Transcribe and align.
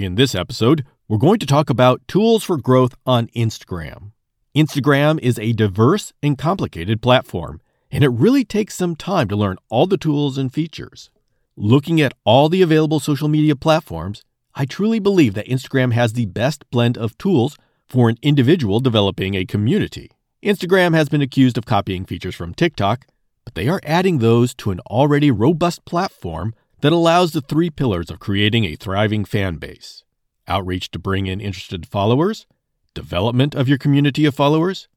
In 0.00 0.14
this 0.14 0.34
episode, 0.34 0.86
we're 1.08 1.18
going 1.18 1.38
to 1.40 1.46
talk 1.46 1.68
about 1.68 2.00
tools 2.08 2.42
for 2.42 2.56
growth 2.56 2.94
on 3.04 3.26
Instagram. 3.36 4.12
Instagram 4.56 5.20
is 5.20 5.38
a 5.38 5.52
diverse 5.52 6.14
and 6.22 6.38
complicated 6.38 7.02
platform, 7.02 7.60
and 7.90 8.02
it 8.02 8.08
really 8.08 8.42
takes 8.42 8.74
some 8.74 8.96
time 8.96 9.28
to 9.28 9.36
learn 9.36 9.58
all 9.68 9.86
the 9.86 9.98
tools 9.98 10.38
and 10.38 10.54
features. 10.54 11.10
Looking 11.54 12.00
at 12.00 12.14
all 12.24 12.48
the 12.48 12.62
available 12.62 12.98
social 12.98 13.28
media 13.28 13.54
platforms, 13.54 14.24
I 14.54 14.64
truly 14.64 15.00
believe 15.00 15.34
that 15.34 15.48
Instagram 15.48 15.92
has 15.92 16.14
the 16.14 16.24
best 16.24 16.64
blend 16.70 16.96
of 16.96 17.18
tools 17.18 17.58
for 17.86 18.08
an 18.08 18.16
individual 18.22 18.80
developing 18.80 19.34
a 19.34 19.44
community. 19.44 20.10
Instagram 20.42 20.94
has 20.94 21.10
been 21.10 21.20
accused 21.20 21.58
of 21.58 21.66
copying 21.66 22.06
features 22.06 22.34
from 22.34 22.54
TikTok, 22.54 23.04
but 23.44 23.54
they 23.54 23.68
are 23.68 23.82
adding 23.84 24.16
those 24.16 24.54
to 24.54 24.70
an 24.70 24.80
already 24.88 25.30
robust 25.30 25.84
platform 25.84 26.54
that 26.80 26.92
allows 26.92 27.32
the 27.32 27.40
three 27.40 27.70
pillars 27.70 28.10
of 28.10 28.20
creating 28.20 28.64
a 28.64 28.76
thriving 28.76 29.24
fan 29.24 29.56
base 29.56 30.04
outreach 30.48 30.90
to 30.90 30.98
bring 30.98 31.26
in 31.26 31.40
interested 31.40 31.86
followers, 31.86 32.46
development 32.92 33.54
of 33.54 33.68
your 33.68 33.78
community 33.78 34.24
of 34.24 34.34
followers, 34.34 34.88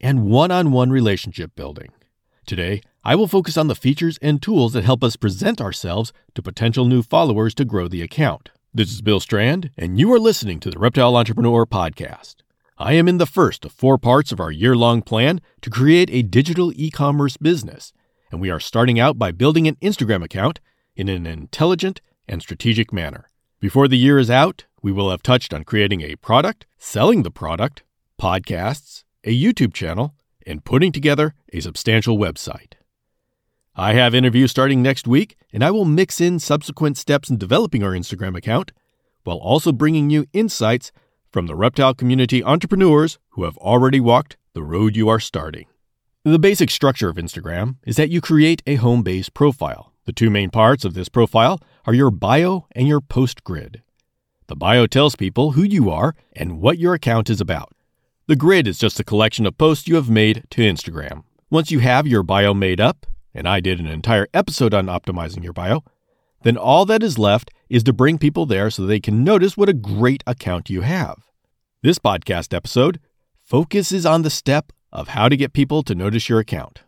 and 0.00 0.24
one 0.24 0.50
on 0.50 0.70
one 0.70 0.90
relationship 0.90 1.54
building. 1.56 1.90
Today, 2.46 2.80
I 3.04 3.16
will 3.16 3.26
focus 3.26 3.56
on 3.56 3.66
the 3.66 3.74
features 3.74 4.18
and 4.22 4.40
tools 4.40 4.72
that 4.72 4.84
help 4.84 5.02
us 5.02 5.16
present 5.16 5.60
ourselves 5.60 6.12
to 6.34 6.42
potential 6.42 6.84
new 6.84 7.02
followers 7.02 7.54
to 7.56 7.64
grow 7.64 7.88
the 7.88 8.02
account. 8.02 8.50
This 8.72 8.92
is 8.92 9.02
Bill 9.02 9.20
Strand, 9.20 9.70
and 9.76 9.98
you 9.98 10.12
are 10.12 10.18
listening 10.20 10.60
to 10.60 10.70
the 10.70 10.78
Reptile 10.78 11.16
Entrepreneur 11.16 11.66
Podcast. 11.66 12.36
I 12.78 12.92
am 12.92 13.08
in 13.08 13.18
the 13.18 13.26
first 13.26 13.64
of 13.64 13.72
four 13.72 13.98
parts 13.98 14.32
of 14.32 14.40
our 14.40 14.52
year 14.52 14.76
long 14.76 15.02
plan 15.02 15.40
to 15.62 15.70
create 15.70 16.08
a 16.10 16.22
digital 16.22 16.72
e 16.74 16.90
commerce 16.90 17.36
business, 17.36 17.92
and 18.30 18.40
we 18.40 18.48
are 18.48 18.60
starting 18.60 19.00
out 19.00 19.18
by 19.18 19.32
building 19.32 19.66
an 19.66 19.76
Instagram 19.82 20.22
account 20.24 20.60
in 20.96 21.08
an 21.08 21.26
intelligent 21.26 22.00
and 22.28 22.42
strategic 22.42 22.92
manner. 22.92 23.28
Before 23.60 23.88
the 23.88 23.98
year 23.98 24.18
is 24.18 24.30
out, 24.30 24.66
we 24.82 24.92
will 24.92 25.10
have 25.10 25.22
touched 25.22 25.52
on 25.52 25.64
creating 25.64 26.00
a 26.00 26.16
product, 26.16 26.66
selling 26.78 27.22
the 27.22 27.30
product, 27.30 27.82
podcasts, 28.18 29.04
a 29.24 29.38
YouTube 29.38 29.74
channel, 29.74 30.14
and 30.46 30.64
putting 30.64 30.92
together 30.92 31.34
a 31.52 31.60
substantial 31.60 32.16
website. 32.16 32.74
I 33.76 33.92
have 33.94 34.14
interviews 34.14 34.50
starting 34.50 34.82
next 34.82 35.06
week, 35.06 35.36
and 35.52 35.64
I 35.64 35.70
will 35.70 35.84
mix 35.84 36.20
in 36.20 36.38
subsequent 36.38 36.96
steps 36.96 37.30
in 37.30 37.38
developing 37.38 37.82
our 37.82 37.92
Instagram 37.92 38.36
account 38.36 38.72
while 39.24 39.38
also 39.38 39.72
bringing 39.72 40.10
you 40.10 40.26
insights 40.32 40.92
from 41.30 41.46
the 41.46 41.54
reptile 41.54 41.94
community 41.94 42.42
entrepreneurs 42.42 43.18
who 43.30 43.44
have 43.44 43.56
already 43.58 44.00
walked 44.00 44.36
the 44.54 44.62
road 44.62 44.96
you 44.96 45.08
are 45.08 45.20
starting. 45.20 45.66
The 46.24 46.38
basic 46.38 46.70
structure 46.70 47.08
of 47.08 47.16
Instagram 47.16 47.76
is 47.84 47.96
that 47.96 48.10
you 48.10 48.20
create 48.20 48.62
a 48.66 48.74
home 48.74 49.02
base 49.02 49.28
profile. 49.28 49.89
The 50.10 50.14
two 50.14 50.28
main 50.28 50.50
parts 50.50 50.84
of 50.84 50.94
this 50.94 51.08
profile 51.08 51.60
are 51.86 51.94
your 51.94 52.10
bio 52.10 52.66
and 52.72 52.88
your 52.88 53.00
post 53.00 53.44
grid. 53.44 53.80
The 54.48 54.56
bio 54.56 54.88
tells 54.88 55.14
people 55.14 55.52
who 55.52 55.62
you 55.62 55.88
are 55.88 56.16
and 56.32 56.60
what 56.60 56.80
your 56.80 56.94
account 56.94 57.30
is 57.30 57.40
about. 57.40 57.72
The 58.26 58.34
grid 58.34 58.66
is 58.66 58.76
just 58.76 58.98
a 58.98 59.04
collection 59.04 59.46
of 59.46 59.56
posts 59.56 59.86
you 59.86 59.94
have 59.94 60.10
made 60.10 60.42
to 60.50 60.62
Instagram. 60.62 61.22
Once 61.48 61.70
you 61.70 61.78
have 61.78 62.08
your 62.08 62.24
bio 62.24 62.52
made 62.54 62.80
up, 62.80 63.06
and 63.32 63.46
I 63.46 63.60
did 63.60 63.78
an 63.78 63.86
entire 63.86 64.26
episode 64.34 64.74
on 64.74 64.86
optimizing 64.86 65.44
your 65.44 65.52
bio, 65.52 65.84
then 66.42 66.56
all 66.56 66.84
that 66.86 67.04
is 67.04 67.16
left 67.16 67.52
is 67.68 67.84
to 67.84 67.92
bring 67.92 68.18
people 68.18 68.46
there 68.46 68.68
so 68.68 68.86
they 68.86 68.98
can 68.98 69.22
notice 69.22 69.56
what 69.56 69.68
a 69.68 69.72
great 69.72 70.24
account 70.26 70.68
you 70.68 70.80
have. 70.80 71.22
This 71.84 72.00
podcast 72.00 72.52
episode 72.52 72.98
focuses 73.44 74.04
on 74.04 74.22
the 74.22 74.28
step 74.28 74.72
of 74.92 75.10
how 75.10 75.28
to 75.28 75.36
get 75.36 75.52
people 75.52 75.84
to 75.84 75.94
notice 75.94 76.28
your 76.28 76.40
account. 76.40 76.82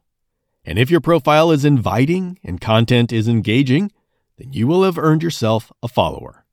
And 0.64 0.78
if 0.78 0.90
your 0.90 1.00
profile 1.00 1.50
is 1.50 1.64
inviting 1.64 2.38
and 2.44 2.60
content 2.60 3.12
is 3.12 3.28
engaging, 3.28 3.90
then 4.38 4.52
you 4.52 4.66
will 4.66 4.84
have 4.84 4.98
earned 4.98 5.22
yourself 5.22 5.72
a 5.82 5.88
follower. 5.88 6.44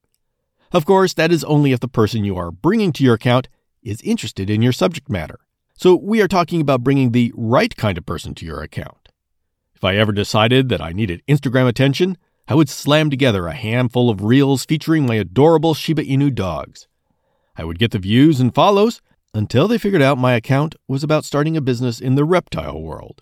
Of 0.72 0.86
course, 0.86 1.14
that 1.14 1.32
is 1.32 1.44
only 1.44 1.72
if 1.72 1.80
the 1.80 1.88
person 1.88 2.24
you 2.24 2.36
are 2.38 2.52
bringing 2.52 2.92
to 2.94 3.04
your 3.04 3.16
account 3.16 3.48
is 3.82 4.02
interested 4.02 4.50
in 4.50 4.62
your 4.62 4.72
subject 4.72 5.10
matter. 5.10 5.40
So 5.76 5.96
we 5.96 6.22
are 6.22 6.28
talking 6.28 6.60
about 6.62 6.84
bringing 6.84 7.12
the 7.12 7.32
right 7.36 7.76
kind 7.76 7.98
of 7.98 8.06
person 8.06 8.36
to 8.36 8.46
your 8.46 8.62
account. 8.62 9.10
If 9.74 9.84
I 9.84 9.96
ever 9.96 10.12
decided 10.12 10.70
that 10.70 10.82
I 10.82 10.92
needed 10.92 11.24
Instagram 11.28 11.68
attention, 11.68 12.18
I 12.48 12.56
would 12.56 12.68
slam 12.68 13.10
together 13.10 13.48
a 13.48 13.54
handful 13.54 14.10
of 14.10 14.24
reels 14.24 14.66
featuring 14.66 15.06
my 15.06 15.16
adorable 15.16 15.74
Shiba 15.74 16.04
Inu 16.04 16.34
dogs. 16.36 16.88
I 17.56 17.64
would 17.64 17.80
get 17.80 17.92
the 17.92 18.00
views 18.00 18.40
and 18.40 18.54
follows 18.54 19.02
until 19.34 19.68
they 19.68 19.78
figured 19.78 20.02
out 20.02 20.18
my 20.18 20.34
account 20.34 20.76
was 20.88 21.04
about 21.04 21.26
starting 21.26 21.56
a 21.56 21.62
business 21.62 22.02
in 22.02 22.16
the 22.16 22.26
reptile 22.26 22.82
world. 22.82 23.22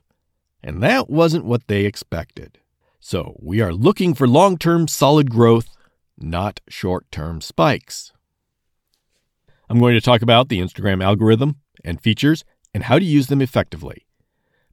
And 0.63 0.81
that 0.83 1.09
wasn't 1.09 1.45
what 1.45 1.67
they 1.67 1.85
expected. 1.85 2.59
So 2.99 3.37
we 3.39 3.61
are 3.61 3.73
looking 3.73 4.13
for 4.13 4.27
long 4.27 4.57
term 4.57 4.87
solid 4.87 5.29
growth, 5.29 5.69
not 6.17 6.59
short 6.67 7.09
term 7.11 7.41
spikes. 7.41 8.11
I'm 9.69 9.79
going 9.79 9.95
to 9.95 10.01
talk 10.01 10.21
about 10.21 10.49
the 10.49 10.59
Instagram 10.59 11.03
algorithm 11.03 11.57
and 11.83 12.01
features 12.01 12.43
and 12.73 12.83
how 12.83 12.99
to 12.99 13.05
use 13.05 13.27
them 13.27 13.41
effectively. 13.41 14.05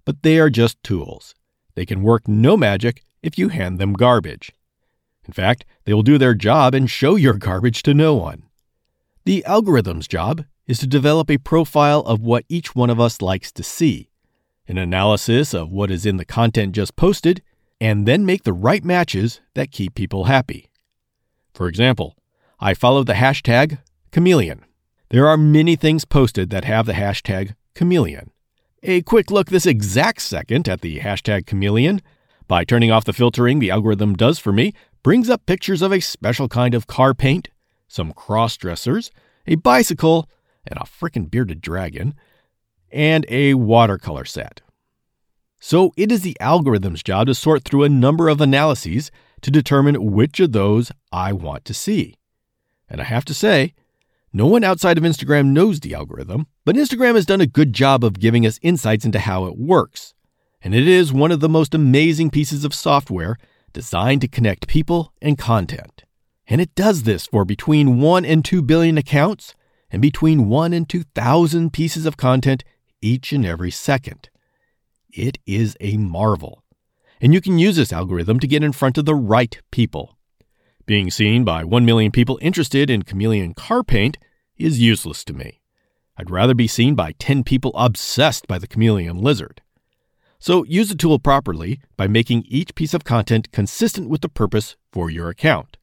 But 0.05 0.22
they 0.22 0.39
are 0.39 0.50
just 0.50 0.83
tools. 0.83 1.34
They 1.75 1.87
can 1.87 2.03
work 2.03 2.28
no 2.28 2.56
magic 2.56 3.03
if 3.22 3.39
you 3.39 3.49
hand 3.49 3.78
them 3.78 3.93
garbage. 3.93 4.53
In 5.27 5.33
fact, 5.33 5.65
they 5.84 5.95
will 5.95 6.03
do 6.03 6.19
their 6.19 6.34
job 6.34 6.75
and 6.75 6.91
show 6.91 7.16
your 7.16 7.34
garbage 7.34 7.83
to 7.84 7.95
no 7.95 8.15
one. 8.15 8.45
The 9.25 9.45
algorithm's 9.47 10.06
job 10.06 10.45
is 10.66 10.78
to 10.78 10.87
develop 10.87 11.31
a 11.31 11.39
profile 11.39 12.01
of 12.01 12.21
what 12.21 12.45
each 12.49 12.75
one 12.75 12.91
of 12.91 13.01
us 13.01 13.22
likes 13.22 13.51
to 13.53 13.62
see, 13.62 14.11
an 14.66 14.78
analysis 14.78 15.52
of 15.54 15.70
what 15.70 15.91
is 15.91 16.06
in 16.06 16.16
the 16.16 16.25
content 16.25 16.75
just 16.75 16.97
posted, 16.97 17.42
and 17.80 18.06
then 18.06 18.25
make 18.25 18.44
the 18.44 18.52
right 18.52 18.84
matches 18.84 19.41
that 19.54 19.70
keep 19.70 19.94
people 19.94 20.25
happy. 20.25 20.70
For 21.52 21.69
example, 21.69 22.16
I 22.60 22.74
follow 22.74 23.04
the 23.04 23.14
hashtag 23.14 23.78
chameleon. 24.10 24.64
There 25.10 25.28
are 25.28 25.36
many 25.36 25.76
things 25.76 26.04
posted 26.04 26.50
that 26.50 26.64
have 26.64 26.86
the 26.86 26.94
hashtag 26.94 27.54
chameleon. 27.74 28.30
A 28.82 29.03
quick 29.03 29.30
look 29.30 29.48
this 29.48 29.66
exact 29.66 30.22
second 30.22 30.69
at 30.69 30.80
the 30.80 31.00
hashtag 31.00 31.47
chameleon, 31.47 32.00
by 32.48 32.64
turning 32.64 32.91
off 32.91 33.04
the 33.04 33.12
filtering 33.12 33.58
the 33.58 33.70
algorithm 33.70 34.14
does 34.14 34.38
for 34.38 34.53
me, 34.53 34.72
brings 35.03 35.30
up 35.30 35.47
pictures 35.47 35.82
of 35.82 35.92
a 35.92 36.00
special 36.00 36.48
kind 36.48 36.74
of 36.74 36.86
car 36.86 37.14
paint, 37.14 37.48
some 37.88 38.12
cross 38.12 38.56
dressers, 38.56 39.10
a 39.47 39.54
bicycle, 39.56 40.28
and 40.66 40.78
a 40.78 40.84
frickin' 40.84 41.30
bearded 41.30 41.60
dragon, 41.60 42.14
and 42.94 43.27
a 43.28 43.55
watercolor 43.55 44.25
set. 44.25 44.62
So 45.60 45.93
it 45.97 46.12
is 46.12 46.22
the 46.22 46.37
algorithm's 46.41 47.03
job 47.03 47.27
to 47.27 47.34
sort 47.34 47.65
through 47.65 47.82
a 47.82 47.88
number 47.88 48.28
of 48.28 48.41
analyses 48.41 49.10
to 49.43 49.50
determine 49.50 50.12
which 50.12 50.41
of 50.41 50.53
those 50.53 50.93
I 51.12 51.33
want 51.33 51.65
to 51.66 51.75
see. 51.75 52.16
And 52.88 53.00
I 53.00 53.04
have 53.04 53.25
to 53.27 53.34
say, 53.34 53.75
no 54.33 54.47
one 54.47 54.65
outside 54.65 54.99
of 54.99 55.04
Instagram 55.04 55.49
knows 55.49 55.81
the 55.81 55.94
algorithm, 55.94 56.47
but 56.65 56.77
Instagram 56.77 57.15
has 57.15 57.27
done 57.27 57.41
a 57.41 57.47
good 57.47 57.72
job 57.72 58.04
of 58.04 58.21
giving 58.21 58.47
us 58.47 58.59
insights 58.62 59.04
into 59.04 59.19
how 59.19 59.47
it 59.47 59.56
works. 59.56 60.15
And 60.62 60.75
it 60.75 60.88
is 60.88 61.12
one 61.12 61.33
of 61.33 61.41
the 61.41 61.49
most 61.49 61.75
amazing 61.75 62.31
pieces 62.31 62.65
of 62.65 62.75
software 62.75 63.37
designed 63.72 64.21
to 64.22 64.28
connect 64.28 64.66
people 64.66 65.12
and 65.21 65.38
content. 65.38 66.04
And 66.47 66.60
it 66.60 66.75
does 66.75 67.04
this 67.04 67.27
for 67.27 67.44
between 67.44 68.00
1 68.00 68.25
and 68.25 68.44
2 68.44 68.62
billion 68.62 68.99
accounts 68.99 69.54
and 69.91 70.03
between 70.03 70.49
1 70.49 70.72
and 70.72 70.88
2,000 70.88 71.72
pieces 71.72 72.04
of 72.04 72.16
content 72.16 72.65
each 73.04 73.34
and 73.34 73.44
every 73.44 73.70
second. 73.70 74.31
It 75.10 75.38
is 75.47 75.76
a 75.78 75.98
marvel. 75.98 76.65
And 77.20 77.34
you 77.34 77.41
can 77.42 77.59
use 77.59 77.76
this 77.76 77.92
algorithm 77.92 78.41
to 78.41 78.47
get 78.47 78.65
in 78.65 78.72
front 78.72 78.97
of 78.97 79.04
the 79.04 79.15
right 79.15 79.60
people. 79.70 80.16
Being 80.87 81.10
seen 81.10 81.44
by 81.44 81.65
1 81.65 81.84
million 81.84 82.10
people 82.10 82.38
interested 82.41 82.88
in 82.88 83.03
chameleon 83.03 83.53
car 83.53 83.84
paint 83.84 84.16
is 84.56 84.81
useless 84.81 85.22
to 85.25 85.34
me. 85.34 85.60
I'd 86.16 86.31
rather 86.31 86.54
be 86.54 86.66
seen 86.66 86.94
by 86.94 87.12
10 87.19 87.44
people 87.44 87.72
obsessed 87.75 88.47
by 88.47 88.59
the 88.59 88.66
chameleon 88.66 89.19
lizard. 89.19 89.60
So 90.38 90.65
use 90.65 90.88
the 90.88 90.94
tool 90.94 91.19
properly 91.19 91.81
by 91.97 92.06
making 92.06 92.44
each 92.48 92.75
piece 92.75 92.94
of 92.94 93.04
content 93.04 93.53
consistent 93.53 94.09
with 94.09 94.22
the 94.22 94.28
purpose 94.28 94.76
for 94.92 95.10
your 95.10 95.28
account. 95.28 95.76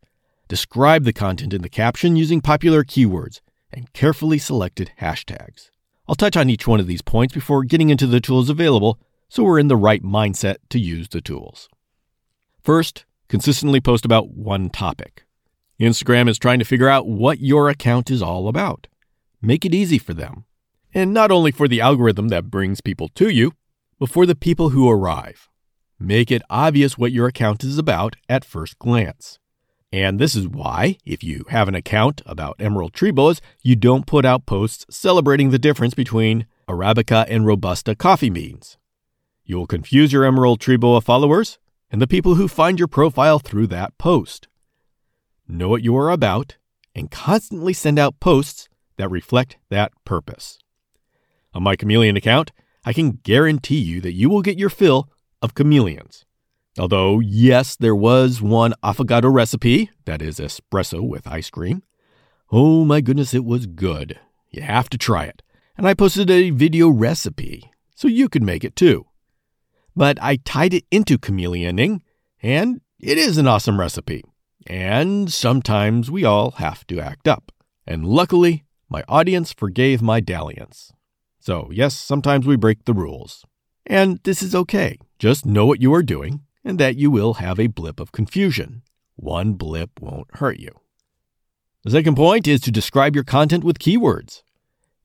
Describe 0.48 1.03
the 1.03 1.14
content 1.14 1.53
in 1.53 1.62
the 1.62 1.70
caption 1.70 2.16
using 2.16 2.42
popular 2.42 2.84
keywords 2.84 3.41
and 3.72 3.94
carefully 3.94 4.38
selected 4.38 4.91
hashtags. 5.00 5.70
I'll 6.11 6.16
touch 6.16 6.35
on 6.35 6.49
each 6.49 6.67
one 6.67 6.81
of 6.81 6.87
these 6.87 7.02
points 7.02 7.34
before 7.34 7.63
getting 7.63 7.90
into 7.90 8.05
the 8.05 8.19
tools 8.19 8.49
available 8.49 8.99
so 9.29 9.43
we're 9.43 9.59
in 9.59 9.69
the 9.69 9.78
right 9.78 10.03
mindset 10.03 10.58
to 10.72 10.78
use 10.78 11.08
the 11.08 11.22
tools. 11.22 11.69
First, 12.61 13.05
consistently 13.29 13.79
post 13.79 14.03
about 14.03 14.29
one 14.29 14.69
topic. 14.69 15.23
Instagram 15.79 16.28
is 16.28 16.37
trying 16.37 16.59
to 16.59 16.66
figure 16.66 16.90
out 16.90 17.08
what 17.08 17.40
your 17.40 17.69
account 17.69 18.11
is 18.11 18.22
all 18.22 18.49
about. 18.49 18.87
Make 19.41 19.63
it 19.63 19.73
easy 19.73 19.97
for 19.97 20.13
them. 20.13 20.43
And 20.93 21.13
not 21.13 21.31
only 21.31 21.49
for 21.49 21.69
the 21.69 21.79
algorithm 21.79 22.28
that 22.28 22.52
brings 22.52 22.81
people 22.81 23.08
to 23.16 23.29
you, 23.29 23.53
but 23.97 24.09
for 24.09 24.25
the 24.25 24.35
people 24.35 24.72
who 24.72 24.90
arrive. 24.90 25.47
Make 25.97 26.29
it 26.29 26.41
obvious 26.49 26.97
what 26.97 27.13
your 27.13 27.28
account 27.28 27.63
is 27.63 27.78
about 27.78 28.17
at 28.28 28.43
first 28.43 28.78
glance. 28.79 29.40
And 29.91 30.20
this 30.20 30.35
is 30.35 30.47
why, 30.47 30.97
if 31.05 31.23
you 31.23 31.46
have 31.49 31.67
an 31.67 31.76
account 31.76 32.22
about 32.26 32.55
emerald 32.59 32.93
tree 32.93 33.11
boas, 33.11 33.41
you 33.61 33.76
don't 33.76 34.08
put 34.08 34.23
out 34.23 34.46
posts 34.46 34.85
celebrating 34.90 35.49
the 35.49 35.59
difference 35.59 35.93
between 35.93 36.46
Arabica 36.67 37.26
and 37.28 37.46
Robusta 37.46 37.93
coffee 37.96 38.29
beans. 38.29 38.78
You 39.43 39.58
will 39.58 39.67
confuse 39.67 40.14
your 40.14 40.23
emerald 40.23 40.61
tree 40.61 40.78
boa 40.78 41.02
followers 41.02 41.59
and 41.91 42.02
the 42.02 42.08
people 42.08 42.35
who 42.35 42.47
find 42.47 42.79
your 42.79 42.88
profile 42.88 43.38
through 43.38 43.67
that 43.67 43.97
post. 43.97 44.47
Know 45.46 45.67
what 45.67 45.84
you 45.84 45.97
are 45.97 46.09
about 46.09 46.55
and 46.96 47.11
constantly 47.11 47.73
send 47.73 47.99
out 47.99 48.22
posts 48.22 48.70
that 48.96 49.11
reflect 49.11 49.58
that 49.70 49.91
purpose. 50.05 50.58
On 51.53 51.64
my 51.64 51.76
Chameleon 51.76 52.16
account, 52.16 52.53
I 52.85 52.94
can 52.94 53.20
guarantee 53.23 53.79
you 53.79 53.99
that 54.02 54.14
you 54.14 54.29
will 54.29 54.41
get 54.41 54.58
your 54.58 54.70
fill 54.70 55.09
of 55.41 55.53
chameleons. 55.53 56.26
Although, 56.79 57.20
yes, 57.20 57.76
there 57.76 57.96
was 57.96 58.41
one 58.41 58.73
affogato 58.82 59.32
recipe, 59.32 59.91
that 60.06 60.22
is 60.22 60.40
espresso 60.40 61.06
with 61.06 61.28
ice 61.28 61.50
cream. 61.50 61.84
Oh 62.50 62.85
my 62.85 63.02
goodness, 63.02 63.34
it 63.34 63.44
was 63.44 63.66
good. 63.66 64.18
You 64.50 64.62
have 64.62 64.90
to 64.91 64.97
try 64.97 65.26
it. 65.26 65.41
And 65.78 65.85
I 65.85 65.94
posted 65.94 66.29
a 66.29 66.50
video 66.52 66.90
recipe, 66.90 67.70
so 67.96 68.08
you 68.08 68.29
could 68.29 68.44
make 68.44 68.64
it 68.64 68.76
too. 68.76 69.06
But 69.96 70.18
I 70.22 70.38
tied 70.38 70.73
it 70.73 70.85
into 70.91 71.18
chameleoning, 71.18 72.02
and 72.41 72.79
it 73.00 73.18
is 73.18 73.38
an 73.38 73.47
awesome 73.47 73.79
recipe. 73.79 74.23
And 74.66 75.32
sometimes 75.32 76.09
we 76.09 76.23
all 76.23 76.52
have 76.52 76.88
to 76.88 77.02
act 77.02 77.28
up. 77.28 77.52
And 77.85 78.06
luckily, 78.06 78.64
my 78.88 79.03
audience 79.09 79.52
forgave 79.52 80.02
my 80.02 80.22
dalliance. 80.22 80.94
So, 81.40 81.70
yes, 81.73 81.97
sometimes 81.97 82.46
we 82.46 82.56
break 82.56 82.85
the 82.85 82.94
rules. 82.94 83.44
And 83.85 84.20
this 84.23 84.41
is 84.41 84.56
okay. 84.56 84.97
Just 85.20 85.46
know 85.46 85.66
what 85.66 85.82
you 85.82 85.94
are 85.94 86.03
doing 86.03 86.41
and 86.63 86.79
that 86.79 86.96
you 86.96 87.09
will 87.09 87.35
have 87.35 87.59
a 87.59 87.67
blip 87.67 87.99
of 87.99 88.11
confusion. 88.11 88.84
One 89.16 89.53
blip 89.53 89.99
won't 89.99 90.28
hurt 90.35 90.59
you. 90.59 90.72
The 91.84 91.91
second 91.91 92.16
point 92.16 92.47
is 92.47 92.61
to 92.61 92.72
describe 92.72 93.16
your 93.16 93.23
content 93.23 93.63
with 93.63 93.79
keywords. 93.79 94.43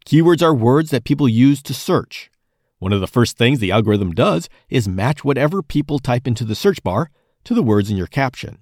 Keywords 0.05 0.43
are 0.43 0.55
words 0.55 0.91
that 0.91 1.05
people 1.05 1.29
use 1.29 1.63
to 1.63 1.75
search. 1.75 2.31
One 2.79 2.93
of 2.93 3.01
the 3.01 3.07
first 3.07 3.39
things 3.39 3.59
the 3.59 3.73
algorithm 3.73 4.13
does 4.13 4.49
is 4.69 4.87
match 4.87 5.25
whatever 5.25 5.63
people 5.63 5.99
type 5.99 6.27
into 6.27 6.45
the 6.45 6.55
search 6.55 6.83
bar 6.83 7.11
to 7.45 7.55
the 7.55 7.63
words 7.63 7.91
in 7.91 7.97
your 7.97 8.07
caption. 8.07 8.59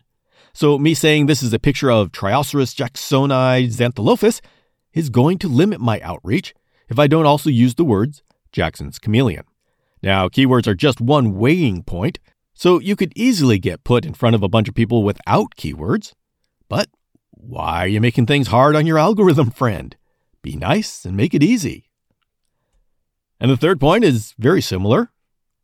So, 0.52 0.78
me 0.78 0.94
saying 0.94 1.26
this 1.26 1.42
is 1.42 1.52
a 1.52 1.58
picture 1.58 1.90
of 1.90 2.12
Trioceros 2.12 2.74
jacksonii 2.76 3.68
xantholophus 3.70 4.40
is 4.92 5.10
going 5.10 5.38
to 5.38 5.48
limit 5.48 5.80
my 5.80 6.00
outreach 6.00 6.54
if 6.88 6.98
I 6.98 7.08
don't 7.08 7.26
also 7.26 7.50
use 7.50 7.74
the 7.74 7.84
words 7.84 8.22
Jackson's 8.52 9.00
chameleon. 9.00 9.44
Now, 10.02 10.28
keywords 10.28 10.68
are 10.68 10.74
just 10.74 11.00
one 11.00 11.34
weighing 11.34 11.82
point, 11.82 12.20
so 12.54 12.80
you 12.80 12.96
could 12.96 13.12
easily 13.16 13.58
get 13.58 13.84
put 13.84 14.04
in 14.04 14.14
front 14.14 14.34
of 14.34 14.42
a 14.42 14.48
bunch 14.48 14.68
of 14.68 14.74
people 14.74 15.02
without 15.02 15.54
keywords. 15.56 16.12
But 16.68 16.88
why 17.30 17.84
are 17.84 17.88
you 17.88 18.00
making 18.00 18.26
things 18.26 18.48
hard 18.48 18.76
on 18.76 18.86
your 18.86 18.98
algorithm 18.98 19.50
friend? 19.50 19.96
Be 20.40 20.56
nice 20.56 21.04
and 21.04 21.16
make 21.16 21.34
it 21.34 21.42
easy. 21.42 21.90
And 23.40 23.50
the 23.50 23.56
third 23.56 23.80
point 23.80 24.04
is 24.04 24.34
very 24.38 24.62
similar. 24.62 25.10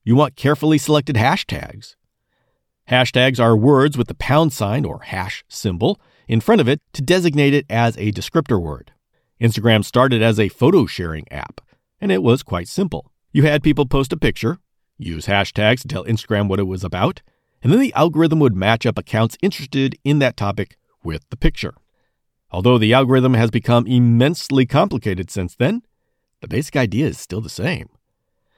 You 0.05 0.17
want 0.17 0.37
carefully 0.37 0.79
selected 0.79 1.17
hashtags. 1.17 1.95
Hashtags 2.91 3.39
are 3.39 3.57
words 3.57 3.97
with 3.97 4.09
the 4.09 4.15
pound 4.15 4.53
sign 4.53 4.85
or 4.85 5.03
hash 5.03 5.45
symbol 5.49 6.01
in 6.27 6.41
front 6.41 6.61
of 6.61 6.69
it 6.69 6.81
to 6.93 7.03
designate 7.03 7.55
it 7.55 7.67
as 7.71 7.97
a 7.97 8.11
descriptor 8.11 8.61
word. 8.61 8.93
Instagram 9.41 9.85
started 9.85 10.23
as 10.23 10.41
a 10.41 10.49
photo 10.49 10.87
sharing 10.87 11.31
app, 11.31 11.61
and 12.01 12.11
it 12.11 12.23
was 12.23 12.43
quite 12.43 12.69
simple. 12.69 13.13
You 13.33 13.45
had 13.45 13.63
people 13.63 13.87
post 13.87 14.13
a 14.13 14.17
picture, 14.17 14.59
use 15.03 15.27
hashtags 15.27 15.83
to 15.83 15.89
tell 15.89 16.05
Instagram 16.05 16.49
what 16.49 16.61
it 16.61 16.65
was 16.65 16.85
about, 16.85 17.23
and 17.63 17.73
then 17.73 17.81
the 17.81 17.93
algorithm 17.95 18.39
would 18.41 18.55
match 18.55 18.87
up 18.87 18.99
accounts 18.99 19.37
interested 19.43 19.97
in 20.05 20.19
that 20.21 20.37
topic 20.37 20.77
with 21.03 21.29
the 21.31 21.37
picture. 21.37 21.75
Although 22.51 22.79
the 22.79 22.93
algorithm 22.93 23.35
has 23.35 23.51
become 23.51 23.87
immensely 23.87 24.67
complicated 24.67 25.31
since 25.31 25.55
then, 25.55 25.83
the 26.41 26.49
basic 26.49 26.77
idea 26.77 27.07
is 27.07 27.19
still 27.19 27.41
the 27.41 27.49
same. 27.49 27.89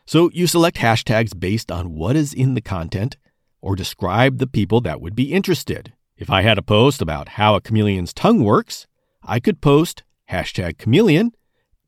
So 0.06 0.30
you 0.32 0.46
select 0.46 0.78
hashtags 0.78 1.38
based 1.38 1.70
on 1.70 1.94
what 1.94 2.16
is 2.16 2.32
in 2.32 2.54
the 2.54 2.60
content 2.60 3.16
or 3.60 3.76
describe 3.76 4.38
the 4.38 4.46
people 4.46 4.80
that 4.80 5.00
would 5.00 5.14
be 5.14 5.32
interested. 5.32 5.92
If 6.16 6.30
I 6.30 6.42
had 6.42 6.58
a 6.58 6.62
post 6.62 7.02
about 7.02 7.30
how 7.30 7.54
a 7.54 7.60
chameleon's 7.60 8.12
tongue 8.12 8.42
works, 8.44 8.86
I 9.22 9.40
could 9.40 9.60
post 9.60 10.02
hashtag 10.30 10.78
chameleon 10.78 11.32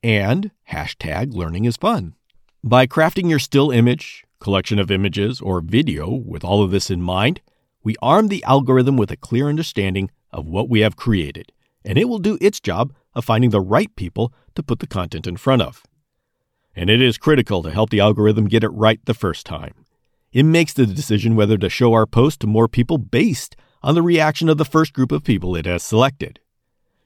and 0.02 0.50
hashtag 0.70 1.34
learning 1.34 1.64
is 1.64 1.76
fun. 1.76 2.14
By 2.62 2.86
crafting 2.86 3.28
your 3.28 3.38
still 3.38 3.70
image, 3.70 4.23
collection 4.40 4.78
of 4.78 4.90
images, 4.90 5.40
or 5.40 5.60
video 5.60 6.10
with 6.10 6.44
all 6.44 6.62
of 6.62 6.70
this 6.70 6.90
in 6.90 7.00
mind, 7.00 7.40
we 7.82 7.96
arm 8.00 8.28
the 8.28 8.44
algorithm 8.44 8.96
with 8.96 9.10
a 9.10 9.16
clear 9.16 9.48
understanding 9.48 10.10
of 10.32 10.46
what 10.46 10.68
we 10.68 10.80
have 10.80 10.96
created, 10.96 11.52
and 11.84 11.98
it 11.98 12.08
will 12.08 12.18
do 12.18 12.38
its 12.40 12.60
job 12.60 12.92
of 13.14 13.24
finding 13.24 13.50
the 13.50 13.60
right 13.60 13.94
people 13.96 14.32
to 14.54 14.62
put 14.62 14.78
the 14.78 14.86
content 14.86 15.26
in 15.26 15.36
front 15.36 15.62
of. 15.62 15.82
And 16.74 16.90
it 16.90 17.00
is 17.00 17.18
critical 17.18 17.62
to 17.62 17.70
help 17.70 17.90
the 17.90 18.00
algorithm 18.00 18.48
get 18.48 18.64
it 18.64 18.68
right 18.68 19.00
the 19.04 19.14
first 19.14 19.46
time. 19.46 19.84
It 20.32 20.42
makes 20.42 20.72
the 20.72 20.86
decision 20.86 21.36
whether 21.36 21.56
to 21.58 21.68
show 21.68 21.92
our 21.92 22.06
post 22.06 22.40
to 22.40 22.46
more 22.46 22.66
people 22.66 22.98
based 22.98 23.54
on 23.82 23.94
the 23.94 24.02
reaction 24.02 24.48
of 24.48 24.58
the 24.58 24.64
first 24.64 24.92
group 24.92 25.12
of 25.12 25.22
people 25.22 25.54
it 25.54 25.66
has 25.66 25.82
selected. 25.82 26.40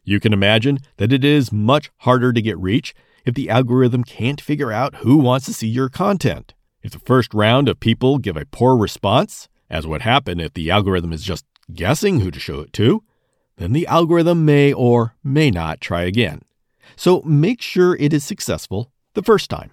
You 0.05 0.21
can 0.21 0.33
imagine 0.33 0.79
that 0.97 1.13
it 1.13 1.25
is 1.25 1.53
much 1.53 1.91
harder 1.99 2.33
to 2.33 2.41
get 2.41 2.59
reach 2.59 2.95
if 3.27 3.35
the 3.35 3.51
algorithm 3.51 4.05
can't 4.05 4.41
figure 4.41 4.73
out 4.73 4.95
who 4.97 5.19
wants 5.19 5.45
to 5.47 5.53
see 5.53 5.69
your 5.69 5.91
content. 5.91 6.55
If 6.83 6.93
the 6.93 6.99
first 7.01 7.35
round 7.35 7.69
of 7.69 7.81
people 7.81 8.19
give 8.19 8.37
a 8.37 8.47
poor 8.47 8.77
response, 8.77 9.49
as 9.69 9.87
would 9.87 10.03
happen 10.03 10.41
if 10.41 10.55
the 10.55 10.71
algorithm 10.71 11.13
is 11.13 11.23
just 11.23 11.45
guessing 11.73 12.21
who 12.21 12.31
to 12.31 12.41
show 12.41 12.61
it 12.61 12.73
to, 12.75 13.03
then 13.57 13.73
the 13.73 13.87
algorithm 13.87 14.45
may 14.45 14.73
or 14.73 15.15
may 15.23 15.51
not 15.51 15.81
try 15.81 16.03
again. 16.03 16.43
So 16.97 17.21
make 17.23 17.61
sure 17.61 17.97
it 17.97 18.13
is 18.13 18.25
successful 18.25 18.93
the 19.15 19.23
first 19.23 19.51
time. 19.51 19.73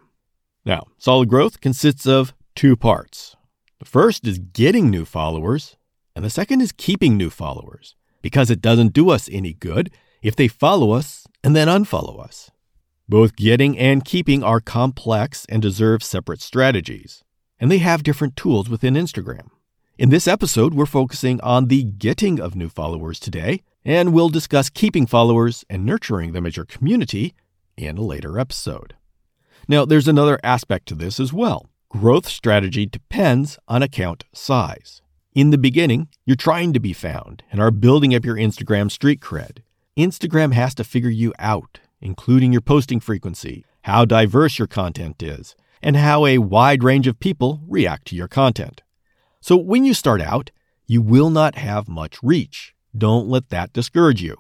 Now, 0.66 0.88
solid 0.98 1.30
growth 1.30 1.62
consists 1.62 2.08
of 2.08 2.34
two 2.56 2.76
parts. 2.76 3.36
The 3.80 3.86
first 3.86 4.26
is 4.26 4.40
getting 4.40 4.90
new 4.90 5.06
followers, 5.06 5.78
and 6.16 6.26
the 6.26 6.30
second 6.30 6.62
is 6.62 6.72
keeping 6.72 7.16
new 7.16 7.30
followers, 7.30 7.96
because 8.22 8.50
it 8.50 8.62
doesn't 8.62 8.94
do 8.94 9.10
us 9.10 9.30
any 9.32 9.54
good 9.54 9.92
if 10.22 10.36
they 10.36 10.48
follow 10.48 10.92
us 10.92 11.28
and 11.44 11.56
then 11.56 11.68
unfollow 11.68 12.20
us. 12.20 12.50
Both 13.08 13.36
getting 13.36 13.78
and 13.78 14.04
keeping 14.04 14.44
are 14.44 14.60
complex 14.60 15.46
and 15.48 15.62
deserve 15.62 16.02
separate 16.04 16.42
strategies, 16.42 17.24
and 17.60 17.70
they 17.70 17.78
have 17.78 18.02
different 18.02 18.36
tools 18.36 18.68
within 18.68 18.96
Instagram. 18.96 19.50
In 20.00 20.10
this 20.10 20.28
episode, 20.28 20.74
we're 20.74 20.88
focusing 20.88 21.40
on 21.42 21.68
the 21.68 21.84
getting 21.84 22.40
of 22.40 22.56
new 22.56 22.68
followers 22.68 23.20
today, 23.20 23.62
and 23.86 24.12
we'll 24.12 24.30
discuss 24.30 24.72
keeping 24.72 25.06
followers 25.06 25.64
and 25.70 25.86
nurturing 25.86 26.32
them 26.32 26.48
as 26.48 26.58
your 26.58 26.66
community 26.66 27.36
in 27.78 28.00
a 28.00 28.02
later 28.02 28.40
episode. 28.40 28.96
Now, 29.68 29.86
there's 29.86 30.08
another 30.08 30.40
aspect 30.44 30.88
to 30.88 30.96
this 30.96 31.20
as 31.20 31.32
well. 31.32 31.70
Growth 31.90 32.28
strategy 32.28 32.88
depends 32.88 33.60
on 33.68 33.84
account 33.84 34.24
size. 34.34 35.04
In 35.36 35.52
the 35.52 35.60
beginning, 35.60 36.08
you're 36.26 36.36
trying 36.36 36.74
to 36.74 36.80
be 36.80 36.92
found 36.92 37.44
and 37.52 37.62
are 37.62 37.70
building 37.70 38.16
up 38.16 38.26
your 38.26 38.36
Instagram 38.36 38.90
street 38.90 39.20
cred. 39.22 39.60
Instagram 39.96 40.54
has 40.54 40.74
to 40.76 40.84
figure 40.84 41.10
you 41.12 41.34
out, 41.38 41.80
including 42.06 42.52
your 42.52 42.62
posting 42.62 43.00
frequency, 43.00 43.66
how 43.82 44.06
diverse 44.06 44.60
your 44.60 44.68
content 44.68 45.24
is, 45.24 45.56
and 45.82 45.98
how 45.98 46.26
a 46.26 46.38
wide 46.38 46.84
range 46.84 47.08
of 47.08 47.20
people 47.20 47.62
react 47.68 48.06
to 48.06 48.16
your 48.16 48.28
content. 48.28 48.84
So 49.42 49.58
when 49.58 49.86
you 49.86 49.96
start 49.96 50.22
out, 50.22 50.52
you 50.86 51.02
will 51.02 51.32
not 51.32 51.56
have 51.56 51.90
much 51.90 52.22
reach. 52.22 52.76
Don't 52.96 53.28
let 53.28 53.50
that 53.50 53.74
discourage 53.74 54.22
you. 54.22 54.38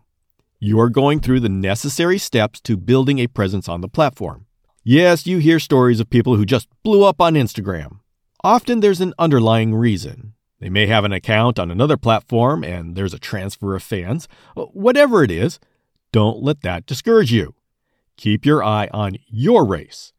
You 0.60 0.80
are 0.80 0.90
going 0.90 1.20
through 1.20 1.40
the 1.40 1.50
necessary 1.50 2.20
steps 2.20 2.62
to 2.62 2.78
building 2.78 3.18
a 3.18 3.28
presence 3.28 3.68
on 3.68 3.82
the 3.82 3.90
platform. 3.90 4.46
Yes, 4.84 5.26
you 5.26 5.40
hear 5.40 5.60
stories 5.60 6.00
of 6.00 6.12
people 6.12 6.36
who 6.36 6.46
just 6.46 6.68
blew 6.84 7.04
up 7.04 7.20
on 7.20 7.34
Instagram. 7.34 8.00
Often 8.44 8.82
there's 8.82 9.02
an 9.02 9.16
underlying 9.18 9.74
reason. 9.74 10.34
They 10.60 10.70
may 10.70 10.86
have 10.86 11.04
an 11.04 11.12
account 11.12 11.58
on 11.58 11.72
another 11.72 11.98
platform 11.98 12.64
and 12.64 12.96
there's 12.96 13.14
a 13.14 13.20
transfer 13.20 13.76
of 13.76 13.82
fans. 13.82 14.28
Whatever 14.56 15.24
it 15.24 15.32
is, 15.32 15.60
don't 16.16 16.42
let 16.42 16.62
that 16.62 16.86
discourage 16.86 17.34
you. 17.34 17.56
Keep 18.16 18.46
your 18.46 18.64
eye 18.64 18.88
on 18.94 19.18
your 19.28 19.66
race. 19.66 20.14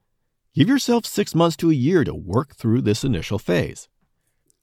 Give 0.55 0.69
yourself 0.69 1.07
six 1.07 1.35
months 1.35 1.57
to 1.57 1.71
a 1.71 1.75
year 1.75 2.05
to 2.05 2.15
work 2.15 2.55
through 2.55 2.83
this 2.83 3.03
initial 3.03 3.39
phase. 3.39 3.89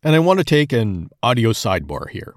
And 0.03 0.13
I 0.13 0.19
want 0.19 0.37
to 0.41 0.43
take 0.43 0.71
an 0.71 1.09
audio 1.23 1.49
sidebar 1.49 2.07
here. 2.11 2.35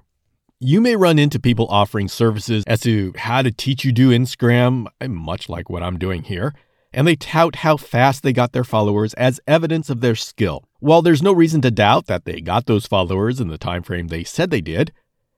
You 0.59 0.81
may 0.81 0.95
run 0.95 1.19
into 1.19 1.39
people 1.39 1.67
offering 1.69 2.07
services 2.07 2.63
as 2.65 2.79
to 2.79 3.13
how 3.15 3.43
to 3.43 3.51
teach 3.51 3.85
you 3.85 3.91
do 3.91 4.09
Instagram, 4.09 4.87
eh, 4.99 5.05
much 5.05 5.47
like 5.47 5.69
what 5.69 5.83
I'm 5.83 5.99
doing 5.99 6.23
here, 6.23 6.55
and 6.91 7.07
they 7.07 7.15
tout 7.15 7.57
how 7.57 7.77
fast 7.77 8.23
they 8.23 8.33
got 8.33 8.53
their 8.53 8.63
followers 8.63 9.13
as 9.13 9.39
evidence 9.45 9.91
of 9.91 10.01
their 10.01 10.15
skill. 10.15 10.63
While 10.79 11.03
there's 11.03 11.21
no 11.21 11.33
reason 11.33 11.61
to 11.61 11.69
doubt 11.69 12.07
that 12.07 12.25
they 12.25 12.41
got 12.41 12.65
those 12.65 12.87
followers 12.87 13.39
in 13.39 13.49
the 13.49 13.59
time 13.59 13.83
frame 13.83 14.07
they 14.07 14.23
said 14.23 14.49
they 14.49 14.61
did, 14.61 14.91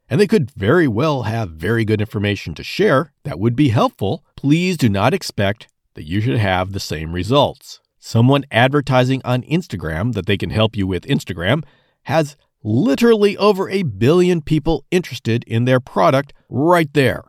and 0.10 0.20
they 0.20 0.28
could 0.28 0.52
very 0.52 0.88
well 0.88 1.24
have 1.24 1.52
very 1.52 1.86
good 1.86 2.02
information 2.02 2.54
to 2.56 2.64
share 2.64 3.12
that 3.24 3.40
would 3.40 3.56
be 3.56 3.70
helpful, 3.70 4.24
please 4.36 4.78
do 4.78 4.90
not 4.90 5.14
expect 5.14 5.68
that 5.94 6.08
you 6.08 6.22
should 6.22 6.38
have 6.38 6.72
the 6.72 6.80
same 6.80 7.14
results. 7.14 7.80
Someone 8.00 8.46
advertising 8.52 9.22
on 9.26 9.44
Instagram 9.44 10.14
that 10.14 10.26
they 10.26 10.38
can 10.38 10.50
help 10.50 10.76
you 10.76 10.88
with 10.88 11.06
Instagram 11.06 11.64
has 12.04 12.36
literally 12.64 13.38
over 13.38 13.70
a 13.70 13.84
billion 13.84 14.42
people 14.42 14.86
interested 14.92 15.44
in 15.46 15.66
their 15.66 15.80
product 15.80 16.34
right 16.50 16.92
there. 16.94 17.26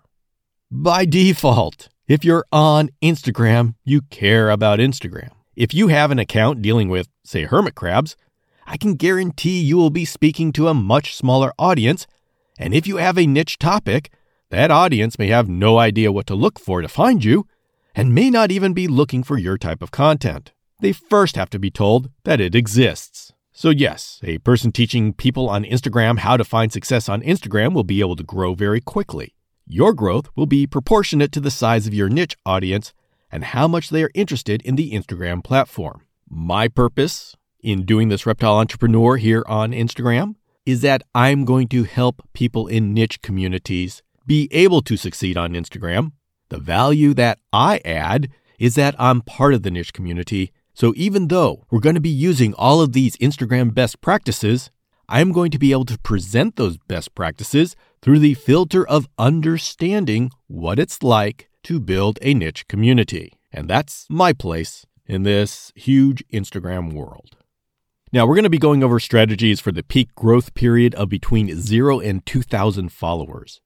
By 0.71 1.05
default, 1.05 1.89
if 2.07 2.25
you're 2.25 2.47
on 2.53 2.91
Instagram, 3.03 3.75
you 3.85 4.03
care 4.03 4.51
about 4.51 4.79
Instagram. 4.79 5.31
If 5.57 5.75
you 5.75 5.89
have 5.89 6.11
an 6.11 6.19
account 6.19 6.63
dealing 6.63 6.89
with, 6.89 7.09
say, 7.25 7.45
hermit 7.45 7.75
crabs, 7.75 8.17
I 8.67 8.77
can 8.77 8.95
guarantee 8.95 9.61
you 9.61 9.77
will 9.77 9.91
be 9.91 10.05
speaking 10.05 10.53
to 10.53 10.69
a 10.69 10.75
much 10.75 11.17
smaller 11.17 11.53
audience. 11.59 12.07
And 12.61 12.75
if 12.75 12.87
you 12.87 12.99
have 12.99 13.17
a 13.17 13.27
niche 13.27 13.59
topic, 13.59 14.13
that 14.51 14.71
audience 14.71 15.19
may 15.19 15.29
have 15.29 15.49
no 15.49 15.79
idea 15.79 16.13
what 16.13 16.27
to 16.27 16.35
look 16.35 16.61
for 16.61 16.83
to 16.83 16.89
find 16.89 17.25
you 17.25 17.47
and 17.95 18.15
may 18.15 18.29
not 18.29 18.53
even 18.53 18.75
be 18.75 18.87
looking 18.87 19.23
for 19.23 19.39
your 19.39 19.57
type 19.57 19.81
of 19.81 19.91
content. 19.91 20.53
They 20.81 20.93
first 20.93 21.37
have 21.37 21.49
to 21.51 21.59
be 21.59 21.71
told 21.71 22.11
that 22.25 22.39
it 22.39 22.55
exists. 22.55 23.33
So, 23.55 23.71
yes, 23.71 24.21
a 24.23 24.39
person 24.39 24.73
teaching 24.73 25.15
people 25.15 25.49
on 25.49 25.65
Instagram 25.65 26.19
how 26.19 26.37
to 26.37 26.45
find 26.45 26.71
success 26.71 27.09
on 27.09 27.23
Instagram 27.23 27.73
will 27.73 27.83
be 27.83 28.01
able 28.01 28.17
to 28.17 28.23
grow 28.23 28.53
very 28.53 28.83
quickly. 28.83 29.35
Your 29.67 29.95
growth 29.95 30.29
will 30.37 30.47
be 30.47 30.67
proportionate 30.67 31.33
to 31.33 31.41
the 31.41 31.51
size 31.51 31.87
of 31.87 31.95
your 31.95 32.11
niche 32.11 32.37
audience 32.45 32.93
and 33.33 33.43
how 33.45 33.69
much 33.69 33.89
they 33.89 34.03
are 34.03 34.11
interested 34.15 34.61
in 34.63 34.77
the 34.77 34.93
Instagram 34.93 35.43
platform. 35.43 36.03
My 36.29 36.69
purpose 36.69 37.35
in 37.61 37.87
doing 37.87 38.11
this 38.11 38.27
reptile 38.27 38.57
entrepreneur 38.57 39.17
here 39.17 39.45
on 39.47 39.73
Instagram 39.73 40.35
is 40.71 40.81
that 40.83 41.03
I'm 41.15 41.45
going 41.45 41.69
to 41.69 41.85
help 41.85 42.23
people 42.33 42.67
in 42.67 42.95
niche 42.95 43.23
communities 43.23 44.03
be 44.27 44.49
able 44.53 44.83
to 44.83 44.97
succeed 44.97 45.37
on 45.37 45.53
Instagram. 45.53 46.13
The 46.49 46.59
value 46.59 47.15
that 47.15 47.39
I 47.53 47.81
add 47.85 48.29
is 48.59 48.75
that 48.75 48.95
I'm 48.99 49.23
part 49.23 49.55
of 49.55 49.63
the 49.63 49.71
niche 49.71 49.93
community 49.93 50.53
so 50.81 50.95
even 50.97 51.29
though 51.29 51.67
we're 51.71 51.81
going 51.81 51.97
to 51.97 52.01
be 52.01 52.09
using 52.09 52.55
all 52.55 52.81
of 52.81 52.93
these 52.93 53.15
Instagram 53.19 53.75
best 53.75 54.01
practices, 54.01 54.71
I'm 55.11 55.31
going 55.31 55.51
to 55.51 55.59
be 55.59 55.73
able 55.73 55.85
to 55.85 55.99
present 55.99 56.57
those 56.57 56.79
best 56.79 57.15
practices 57.15 57.77
through 58.01 58.21
the 58.21 58.33
filter 58.33 58.89
of 58.89 59.07
understanding 59.19 60.31
what 60.47 60.79
it's 60.79 61.03
like 61.03 61.51
to 61.65 61.81
build 61.81 62.19
a 62.23 62.33
niche 62.33 62.67
community. 62.67 63.35
And 63.53 63.69
that's 63.69 64.07
my 64.09 64.33
place 64.33 64.87
in 65.05 65.25
this 65.25 65.71
huge 65.75 66.25
Instagram 66.33 66.95
world. 66.95 67.37
Now, 68.13 68.27
we're 68.27 68.35
going 68.35 68.45
to 68.45 68.51
be 68.51 68.59
going 68.59 68.83
over 68.83 68.99
strategies 68.99 69.61
for 69.61 69.73
the 69.73 69.83
peak 69.83 70.15
growth 70.15 70.55
period 70.55 70.95
of 70.97 71.09
between 71.09 71.55
0 71.61 72.01
and 72.01 72.25
2,000 72.27 72.91
followers. 72.91 73.61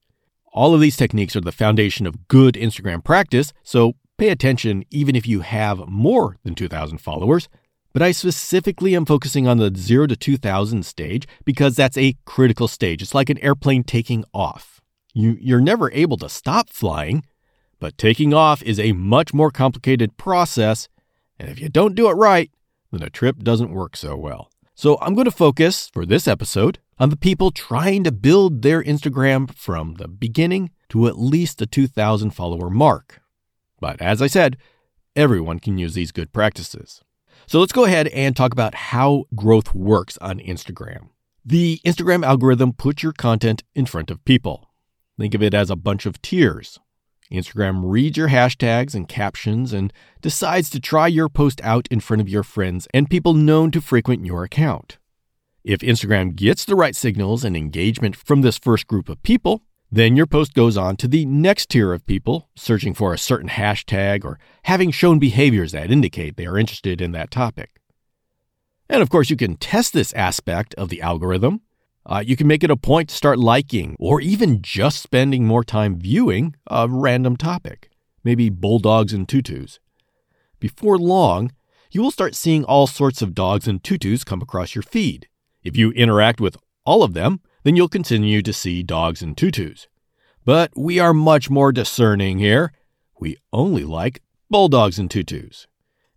All 0.53 0.75
of 0.75 0.81
these 0.81 0.97
techniques 0.97 1.35
are 1.35 1.41
the 1.41 1.51
foundation 1.53 2.07
of 2.07 2.29
good 2.29 2.55
Instagram 2.55 3.03
practice, 3.03 3.53
so 3.63 3.95
Pay 4.17 4.29
attention 4.29 4.85
even 4.91 5.17
if 5.17 5.27
you 5.27 5.41
have 5.41 5.89
more 5.89 6.37
than 6.45 6.55
2,000 6.55 6.99
followers, 6.99 7.49
but 7.93 8.03
I 8.03 8.13
specifically 8.13 8.95
am 8.95 9.05
focusing 9.05 9.49
on 9.49 9.59
the 9.59 9.73
0 9.77 10.07
to 10.07 10.17
2,000 10.17 10.87
stage 10.87 11.27
because 11.45 11.75
that's 11.75 11.99
a 11.99 12.17
critical 12.25 12.69
stage. 12.69 13.03
It's 13.03 13.15
like 13.15 13.29
an 13.29 13.39
airplane 13.39 13.83
taking 13.83 14.25
off. 14.33 14.81
You, 15.15 15.37
you're 15.41 15.61
never 15.61 15.91
able 15.93 16.17
to 16.19 16.29
stop 16.29 16.71
flying, 16.71 17.25
but 17.81 17.99
taking 17.99 18.33
off 18.33 18.63
is 18.63 18.79
a 18.79 18.93
much 18.93 19.35
more 19.35 19.51
complicated 19.51 20.17
process, 20.17 20.89
and 21.39 21.49
if 21.49 21.61
you 21.61 21.69
don't 21.69 21.97
do 21.97 22.09
it 22.09 22.15
right, 22.15 22.51
then 22.95 23.03
a 23.03 23.11
trip 23.11 23.39
doesn't 23.43 23.73
work 23.73 23.97
so 23.97 24.17
well. 24.17 24.51
So 24.75 24.99
I'm 25.01 25.15
going 25.15 25.27
to 25.27 25.31
focus 25.31 25.89
for 25.89 26.05
this 26.05 26.27
episode 26.27 26.79
on 26.99 27.11
the 27.11 27.17
people 27.17 27.51
trying 27.51 28.05
to 28.05 28.13
build 28.13 28.63
their 28.63 28.83
Instagram 28.83 29.55
from 29.55 29.95
the 29.95 30.09
beginning 30.09 30.71
to 30.89 31.07
at 31.07 31.19
least 31.19 31.59
the 31.59 31.67
2,000 31.67 32.31
follower 32.31 32.71
mark. 32.71 33.21
But 33.81 34.01
as 34.01 34.21
I 34.23 34.27
said, 34.27 34.57
everyone 35.15 35.61
can 35.61 35.79
use 35.79 35.95
these 35.95 36.13
good 36.13 36.33
practices. 36.33 37.03
So 37.47 37.61
let's 37.61 37.73
go 37.73 37.85
ahead 37.85 38.09
and 38.09 38.35
talk 38.35 38.53
about 38.53 38.75
how 38.75 39.25
growth 39.35 39.75
works 39.75 40.19
on 40.19 40.39
Instagram. 40.39 41.09
The 41.45 41.81
Instagram 41.85 42.25
algorithm 42.25 42.73
puts 42.73 43.03
your 43.03 43.13
content 43.13 43.63
in 43.75 43.87
front 43.87 44.11
of 44.11 44.25
people. 44.25 44.71
Think 45.19 45.35
of 45.35 45.43
it 45.43 45.55
as 45.55 45.71
a 45.71 45.77
bunch 45.77 46.07
of 46.07 46.21
tiers. 46.23 46.81
Instagram 47.33 47.83
reads 47.85 48.17
your 48.17 48.29
hashtags 48.29 48.95
and 48.95 49.09
captions 49.09 49.73
and 49.73 49.93
decides 50.21 50.71
to 50.71 50.81
try 50.81 51.07
your 51.07 51.29
post 51.29 51.61
out 51.65 51.89
in 51.91 52.01
front 52.01 52.21
of 52.21 52.29
your 52.29 52.43
friends 52.43 52.87
and 52.93 53.11
people 53.11 53.35
known 53.35 53.71
to 53.71 53.81
frequent 53.81 54.25
your 54.25 54.45
account. 54.45 54.99
If 55.65 55.81
Instagram 55.81 56.37
gets 56.37 56.65
the 56.65 56.77
right 56.77 56.95
signals 56.95 57.43
and 57.45 57.57
engagement 57.57 58.17
from 58.17 58.43
this 58.43 58.59
first 58.59 58.87
group 58.87 59.09
of 59.09 59.23
people, 59.23 59.63
then 59.91 60.17
your 60.17 60.27
post 60.27 60.55
goes 60.55 60.77
on 60.77 60.97
to 60.97 61.09
the 61.09 61.25
next 61.25 61.71
tier 61.71 61.93
of 61.93 62.05
people 62.05 62.49
searching 62.55 62.95
for 62.95 63.15
a 63.15 63.19
certain 63.19 63.49
hashtag 63.49 64.25
or 64.25 64.39
having 64.65 64.91
shown 64.91 65.19
behaviors 65.19 65.73
that 65.73 65.91
indicate 65.91 66.37
they 66.37 66.47
are 66.47 66.59
interested 66.59 67.01
in 67.01 67.13
that 67.13 67.31
topic. 67.31 67.81
And 68.89 69.01
of 69.01 69.09
course, 69.09 69.31
you 69.31 69.37
can 69.37 69.57
test 69.57 69.93
this 69.93 70.13
aspect 70.13 70.75
of 70.75 70.89
the 70.89 71.01
algorithm. 71.01 71.63
Uh, 72.07 72.23
you 72.25 72.37
can 72.37 72.47
make 72.47 72.63
it 72.63 72.71
a 72.71 72.77
point 72.77 73.09
to 73.09 73.15
start 73.15 73.39
liking 73.39 73.97
or 73.99 74.21
even 74.21 74.61
just 74.61 75.01
spending 75.01 75.47
more 75.47 75.65
time 75.65 75.99
viewing 75.99 76.55
a 76.67 76.87
random 76.89 77.37
topic, 77.37 77.91
maybe 78.23 78.51
bulldogs 78.51 79.13
and 79.13 79.29
tutus. 79.29 79.79
Before 80.61 80.99
long, 80.99 81.51
you 81.91 82.03
will 82.03 82.11
start 82.11 82.35
seeing 82.35 82.65
all 82.65 82.87
sorts 82.87 83.23
of 83.23 83.35
dogs 83.35 83.67
and 83.67 83.83
tutus 83.83 84.25
come 84.25 84.43
across 84.43 84.75
your 84.75 84.83
feed. 84.83 85.29
If 85.63 85.77
you 85.77 85.93
interact 85.93 86.41
with 86.41 86.59
all 86.85 87.03
of 87.03 87.15
them, 87.15 87.41
then 87.63 87.77
you'll 87.77 87.89
continue 87.89 88.43
to 88.43 88.53
see 88.53 88.83
dogs 88.83 89.23
and 89.23 89.37
tutus. 89.37 89.89
But 90.45 90.73
we 90.77 90.99
are 90.99 91.15
much 91.15 91.49
more 91.49 91.73
discerning 91.73 92.39
here. 92.39 92.73
We 93.19 93.39
only 93.53 93.85
like 93.85 94.21
bulldogs 94.51 94.99
and 94.99 95.11
tutus. 95.11 95.67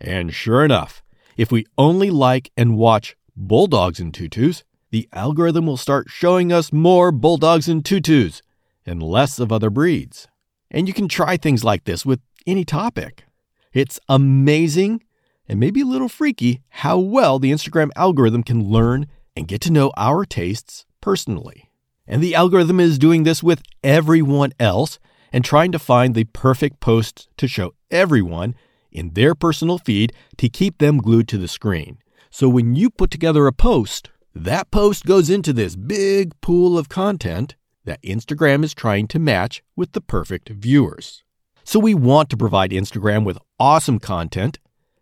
And 0.01 0.33
sure 0.33 0.65
enough, 0.65 1.01
if 1.37 1.51
we 1.51 1.65
only 1.77 2.09
like 2.09 2.51
and 2.57 2.77
watch 2.77 3.15
bulldogs 3.35 3.99
and 4.01 4.13
tutus, 4.13 4.63
the 4.89 5.07
algorithm 5.13 5.65
will 5.65 5.77
start 5.77 6.09
showing 6.09 6.51
us 6.51 6.71
more 6.71 7.11
bulldogs 7.11 7.67
and 7.67 7.83
tutus 7.83 8.41
and 8.85 9.03
less 9.03 9.39
of 9.39 9.51
other 9.51 9.69
breeds. 9.69 10.27
And 10.71 10.87
you 10.87 10.93
can 10.93 11.07
try 11.07 11.37
things 11.37 11.63
like 11.63 11.83
this 11.83 12.05
with 12.05 12.21
any 12.45 12.63
topic. 12.63 13.25
It's 13.73 13.99
amazing 14.07 15.03
and 15.47 15.59
maybe 15.59 15.81
a 15.81 15.85
little 15.85 16.09
freaky 16.09 16.61
how 16.69 16.97
well 16.97 17.39
the 17.39 17.51
Instagram 17.51 17.89
algorithm 17.95 18.43
can 18.43 18.63
learn 18.63 19.07
and 19.35 19.47
get 19.47 19.61
to 19.61 19.71
know 19.71 19.91
our 19.97 20.25
tastes 20.25 20.85
personally. 21.01 21.69
And 22.07 22.23
the 22.23 22.35
algorithm 22.35 22.79
is 22.79 22.97
doing 22.97 23.23
this 23.23 23.43
with 23.43 23.61
everyone 23.83 24.53
else 24.59 24.99
and 25.31 25.43
trying 25.43 25.71
to 25.73 25.79
find 25.79 26.15
the 26.15 26.23
perfect 26.25 26.79
post 26.79 27.27
to 27.37 27.47
show 27.47 27.73
everyone 27.91 28.55
in 28.91 29.13
their 29.13 29.35
personal 29.35 29.77
feed 29.77 30.13
to 30.37 30.49
keep 30.49 30.77
them 30.77 30.97
glued 30.97 31.27
to 31.27 31.37
the 31.37 31.47
screen. 31.47 31.97
So 32.29 32.47
when 32.47 32.75
you 32.75 32.89
put 32.89 33.11
together 33.11 33.45
a 33.47 33.53
post, 33.53 34.09
that 34.43 34.71
post 34.71 35.05
goes 35.05 35.29
into 35.29 35.53
this 35.53 35.75
big 35.75 36.39
pool 36.41 36.77
of 36.77 36.89
content 36.89 37.55
that 37.85 38.01
Instagram 38.03 38.63
is 38.63 38.73
trying 38.73 39.07
to 39.07 39.19
match 39.19 39.63
with 39.75 39.93
the 39.93 40.01
perfect 40.01 40.49
viewers. 40.49 41.23
So 41.63 41.79
we 41.79 41.93
want 41.93 42.29
to 42.29 42.37
provide 42.37 42.71
Instagram 42.71 43.23
with 43.25 43.37
awesome 43.59 43.99
content, 43.99 44.59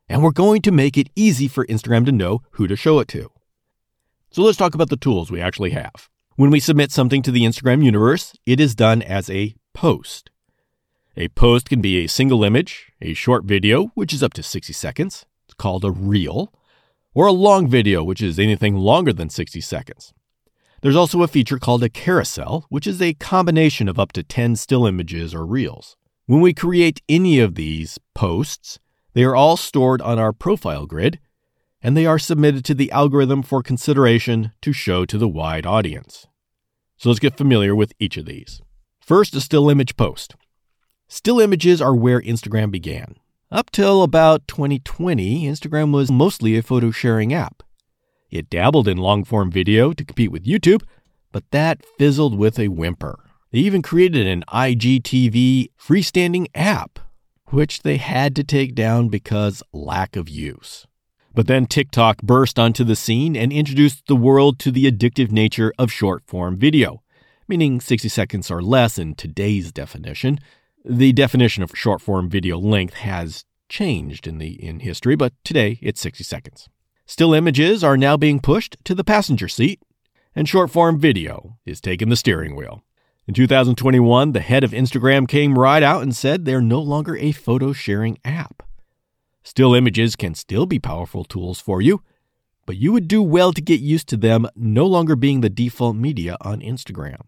and 0.07 0.23
we're 0.23 0.31
going 0.31 0.61
to 0.63 0.71
make 0.71 0.97
it 0.97 1.09
easy 1.15 1.47
for 1.47 1.65
Instagram 1.65 2.05
to 2.05 2.11
know 2.11 2.41
who 2.51 2.67
to 2.67 2.75
show 2.75 2.99
it 2.99 3.07
to. 3.09 3.31
So 4.31 4.41
let's 4.41 4.57
talk 4.57 4.75
about 4.75 4.89
the 4.89 4.97
tools 4.97 5.31
we 5.31 5.41
actually 5.41 5.71
have. 5.71 6.09
When 6.35 6.49
we 6.49 6.59
submit 6.59 6.91
something 6.91 7.21
to 7.23 7.31
the 7.31 7.43
Instagram 7.43 7.83
universe, 7.83 8.33
it 8.45 8.59
is 8.59 8.75
done 8.75 9.01
as 9.01 9.29
a 9.29 9.55
post. 9.73 10.29
A 11.17 11.29
post 11.29 11.69
can 11.69 11.81
be 11.81 12.03
a 12.03 12.07
single 12.07 12.43
image, 12.43 12.91
a 13.01 13.13
short 13.13 13.45
video, 13.45 13.91
which 13.95 14.13
is 14.13 14.21
up 14.21 14.33
to 14.33 14.43
60 14.43 14.73
seconds, 14.73 15.25
it's 15.45 15.53
called 15.53 15.85
a 15.85 15.91
reel, 15.91 16.51
or 17.15 17.25
a 17.25 17.31
long 17.31 17.67
video, 17.67 18.03
which 18.03 18.21
is 18.21 18.37
anything 18.37 18.75
longer 18.75 19.11
than 19.11 19.29
60 19.29 19.59
seconds. 19.61 20.13
There's 20.81 20.95
also 20.95 21.23
a 21.23 21.27
feature 21.27 21.57
called 21.57 21.83
a 21.83 21.89
carousel, 21.89 22.65
which 22.69 22.85
is 22.85 23.01
a 23.01 23.15
combination 23.15 23.87
of 23.87 23.97
up 23.97 24.11
to 24.11 24.21
10 24.21 24.55
still 24.57 24.85
images 24.85 25.33
or 25.33 25.43
reels. 25.43 25.97
When 26.27 26.41
we 26.41 26.53
create 26.53 27.01
any 27.09 27.39
of 27.39 27.55
these 27.55 27.97
posts, 28.13 28.77
they 29.13 29.23
are 29.23 29.35
all 29.35 29.57
stored 29.57 30.01
on 30.01 30.19
our 30.19 30.33
profile 30.33 30.85
grid 30.85 31.19
and 31.81 31.95
they 31.95 32.05
are 32.05 32.19
submitted 32.19 32.65
to 32.65 32.73
the 32.73 32.91
algorithm 32.91 33.43
for 33.43 33.63
consideration 33.63 34.51
to 34.61 34.73
show 34.73 35.05
to 35.05 35.17
the 35.17 35.27
wide 35.27 35.65
audience. 35.65 36.27
So 36.97 37.09
let's 37.09 37.19
get 37.19 37.37
familiar 37.37 37.75
with 37.75 37.93
each 37.99 38.17
of 38.17 38.25
these. 38.25 38.61
First, 38.99 39.35
a 39.35 39.41
still 39.41 39.69
image 39.69 39.95
post. 39.95 40.35
Still 41.07 41.39
images 41.39 41.81
are 41.81 41.95
where 41.95 42.21
Instagram 42.21 42.71
began. 42.71 43.15
Up 43.55 43.71
till 43.71 44.03
about 44.03 44.49
2020, 44.49 45.45
Instagram 45.45 45.93
was 45.93 46.11
mostly 46.11 46.57
a 46.57 46.61
photo 46.61 46.91
sharing 46.91 47.33
app. 47.33 47.63
It 48.29 48.49
dabbled 48.49 48.85
in 48.85 48.97
long 48.97 49.23
form 49.23 49.49
video 49.49 49.93
to 49.93 50.03
compete 50.03 50.29
with 50.29 50.43
YouTube, 50.43 50.83
but 51.31 51.49
that 51.51 51.85
fizzled 51.97 52.37
with 52.37 52.59
a 52.59 52.67
whimper. 52.67 53.17
They 53.51 53.59
even 53.59 53.81
created 53.81 54.27
an 54.27 54.43
IGTV 54.49 55.69
freestanding 55.81 56.47
app, 56.53 56.99
which 57.45 57.83
they 57.83 57.95
had 57.95 58.35
to 58.35 58.43
take 58.43 58.75
down 58.75 59.07
because 59.07 59.63
lack 59.71 60.17
of 60.17 60.27
use. 60.27 60.85
But 61.33 61.47
then 61.47 61.65
TikTok 61.65 62.23
burst 62.23 62.59
onto 62.59 62.83
the 62.83 62.97
scene 62.97 63.37
and 63.37 63.53
introduced 63.53 64.07
the 64.07 64.17
world 64.17 64.59
to 64.59 64.69
the 64.69 64.91
addictive 64.91 65.31
nature 65.31 65.73
of 65.79 65.93
short 65.93 66.23
form 66.27 66.57
video, 66.57 67.03
meaning 67.47 67.79
60 67.79 68.09
seconds 68.09 68.51
or 68.51 68.61
less 68.61 68.99
in 68.99 69.15
today's 69.15 69.71
definition. 69.71 70.39
The 70.87 71.13
definition 71.13 71.63
of 71.63 71.75
short 71.75 71.99
form 71.99 72.29
video 72.29 72.59
length 72.59 72.93
has 72.93 73.43
changed 73.69 74.27
in 74.27 74.37
the 74.37 74.49
in 74.63 74.81
history, 74.81 75.15
but 75.15 75.33
today 75.43 75.79
it's 75.81 75.99
60 75.99 76.23
seconds. 76.23 76.69
Still 77.07 77.33
images 77.33 77.83
are 77.83 77.97
now 77.97 78.17
being 78.17 78.39
pushed 78.39 78.77
to 78.83 78.93
the 78.93 79.03
passenger 79.03 79.47
seat, 79.47 79.81
and 80.35 80.47
short 80.47 80.69
form 80.69 80.99
video 80.99 81.57
is 81.65 81.81
taking 81.81 82.09
the 82.09 82.15
steering 82.15 82.55
wheel. 82.55 82.83
In 83.27 83.33
2021, 83.33 84.33
the 84.33 84.41
head 84.41 84.63
of 84.63 84.73
Instagram 84.73 85.27
came 85.27 85.57
right 85.57 85.81
out 85.81 86.03
and 86.03 86.15
said 86.15 86.45
they're 86.45 86.61
no 86.61 86.81
longer 86.81 87.17
a 87.17 87.31
photo 87.31 87.73
sharing 87.73 88.19
app. 88.23 88.61
Still 89.41 89.73
images 89.73 90.15
can 90.15 90.35
still 90.35 90.67
be 90.67 90.77
powerful 90.77 91.23
tools 91.23 91.59
for 91.59 91.81
you, 91.81 92.03
but 92.67 92.77
you 92.77 92.91
would 92.91 93.07
do 93.07 93.23
well 93.23 93.53
to 93.53 93.61
get 93.61 93.79
used 93.79 94.07
to 94.09 94.17
them 94.17 94.47
no 94.55 94.85
longer 94.85 95.15
being 95.15 95.41
the 95.41 95.49
default 95.49 95.95
media 95.95 96.37
on 96.41 96.61
Instagram. 96.61 97.21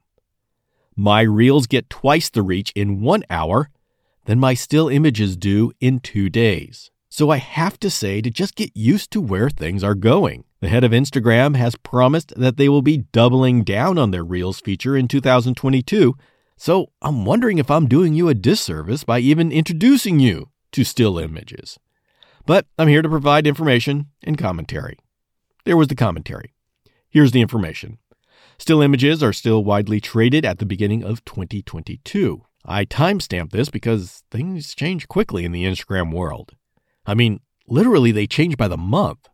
My 1.00 1.22
reels 1.22 1.68
get 1.68 1.92
twice 1.92 2.28
the 2.28 2.42
reach 2.42 2.72
in 2.76 3.02
one 3.02 3.24
hour 3.30 3.70
than 4.26 4.40
my 4.40 4.56
still 4.56 4.90
images 4.90 5.38
do 5.38 5.72
in 5.80 6.00
two 6.00 6.28
days. 6.28 6.90
So 7.08 7.30
I 7.30 7.38
have 7.38 7.80
to 7.82 7.92
say 7.92 8.20
to 8.20 8.32
just 8.32 8.56
get 8.56 8.76
used 8.76 9.12
to 9.12 9.22
where 9.22 9.52
things 9.52 9.84
are 9.84 9.94
going. 9.94 10.44
The 10.60 10.70
head 10.70 10.84
of 10.84 10.92
Instagram 10.92 11.56
has 11.56 11.76
promised 11.76 12.34
that 12.36 12.58
they 12.58 12.68
will 12.68 12.82
be 12.82 13.06
doubling 13.12 13.64
down 13.64 14.00
on 14.00 14.10
their 14.10 14.24
Reels 14.24 14.60
feature 14.60 14.98
in 14.98 15.08
2022. 15.08 16.16
So 16.58 16.92
I'm 17.04 17.26
wondering 17.26 17.60
if 17.60 17.70
I'm 17.70 17.88
doing 17.88 18.16
you 18.16 18.28
a 18.28 18.34
disservice 18.34 19.04
by 19.04 19.20
even 19.20 19.52
introducing 19.52 20.20
you 20.20 20.50
to 20.72 20.84
still 20.84 21.20
images. 21.20 21.78
But 22.48 22.66
I'm 22.80 22.88
here 22.88 23.04
to 23.04 23.10
provide 23.10 23.46
information 23.46 24.08
and 24.24 24.36
commentary. 24.36 24.98
There 25.64 25.78
was 25.78 25.90
the 25.90 25.96
commentary. 25.96 26.56
Here's 27.08 27.34
the 27.34 27.42
information. 27.42 28.00
Still 28.60 28.82
images 28.82 29.22
are 29.22 29.34
still 29.34 29.64
widely 29.64 30.02
traded 30.02 30.44
at 30.44 30.58
the 30.58 30.66
beginning 30.66 31.04
of 31.04 31.24
2022. 31.26 32.44
I 32.66 32.86
timestamp 32.86 33.52
this 33.52 33.70
because 33.70 34.24
things 34.32 34.74
change 34.74 35.08
quickly 35.08 35.46
in 35.46 35.52
the 35.52 35.64
Instagram 35.64 36.12
world. 36.12 36.56
I 37.06 37.14
mean, 37.14 37.40
literally, 37.68 38.12
they 38.12 38.26
change 38.26 38.58
by 38.58 38.68
the 38.68 38.76
month. 38.76 39.30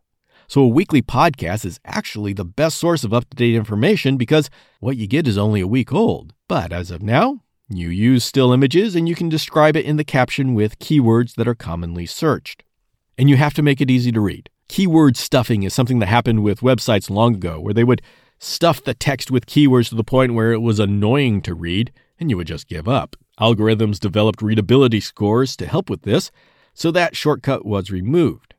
So, 0.46 0.60
a 0.60 0.68
weekly 0.68 1.00
podcast 1.00 1.64
is 1.64 1.80
actually 1.86 2.34
the 2.34 2.44
best 2.44 2.76
source 2.76 3.02
of 3.02 3.14
up 3.14 3.28
to 3.30 3.36
date 3.36 3.54
information 3.54 4.18
because 4.18 4.50
what 4.80 4.98
you 4.98 5.06
get 5.06 5.26
is 5.26 5.38
only 5.38 5.62
a 5.62 5.66
week 5.66 5.90
old. 5.90 6.34
But 6.46 6.70
as 6.70 6.90
of 6.90 7.02
now, 7.02 7.40
you 7.70 7.88
use 7.88 8.24
still 8.24 8.52
images 8.52 8.94
and 8.94 9.08
you 9.08 9.14
can 9.14 9.30
describe 9.30 9.74
it 9.74 9.86
in 9.86 9.96
the 9.96 10.04
caption 10.04 10.52
with 10.52 10.78
keywords 10.78 11.34
that 11.36 11.48
are 11.48 11.54
commonly 11.54 12.04
searched. 12.04 12.62
And 13.16 13.30
you 13.30 13.36
have 13.36 13.54
to 13.54 13.62
make 13.62 13.80
it 13.80 13.90
easy 13.90 14.12
to 14.12 14.20
read. 14.20 14.50
Keyword 14.68 15.16
stuffing 15.16 15.62
is 15.62 15.72
something 15.72 15.98
that 16.00 16.06
happened 16.06 16.42
with 16.42 16.60
websites 16.60 17.08
long 17.08 17.36
ago 17.36 17.58
where 17.58 17.74
they 17.74 17.84
would 17.84 18.02
stuff 18.38 18.82
the 18.82 18.94
text 18.94 19.30
with 19.30 19.46
keywords 19.46 19.88
to 19.88 19.94
the 19.94 20.04
point 20.04 20.34
where 20.34 20.52
it 20.52 20.60
was 20.60 20.78
annoying 20.78 21.40
to 21.42 21.54
read 21.54 21.92
and 22.18 22.30
you 22.30 22.36
would 22.36 22.46
just 22.46 22.68
give 22.68 22.88
up. 22.88 23.16
Algorithms 23.40 23.98
developed 23.98 24.42
readability 24.42 25.00
scores 25.00 25.56
to 25.56 25.66
help 25.66 25.90
with 25.90 26.02
this, 26.02 26.30
so 26.72 26.90
that 26.90 27.16
shortcut 27.16 27.64
was 27.64 27.90
removed. 27.90 28.54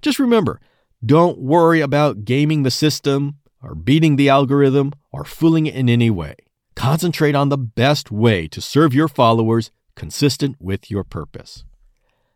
Just 0.00 0.18
remember, 0.18 0.60
don't 1.04 1.38
worry 1.38 1.80
about 1.80 2.24
gaming 2.24 2.62
the 2.62 2.70
system 2.70 3.38
or 3.62 3.74
beating 3.74 4.16
the 4.16 4.28
algorithm 4.28 4.92
or 5.10 5.24
fooling 5.24 5.66
it 5.66 5.74
in 5.74 5.88
any 5.88 6.10
way. 6.10 6.36
Concentrate 6.74 7.34
on 7.34 7.48
the 7.48 7.58
best 7.58 8.10
way 8.10 8.48
to 8.48 8.60
serve 8.60 8.94
your 8.94 9.08
followers 9.08 9.70
consistent 9.94 10.56
with 10.60 10.90
your 10.90 11.04
purpose. 11.04 11.64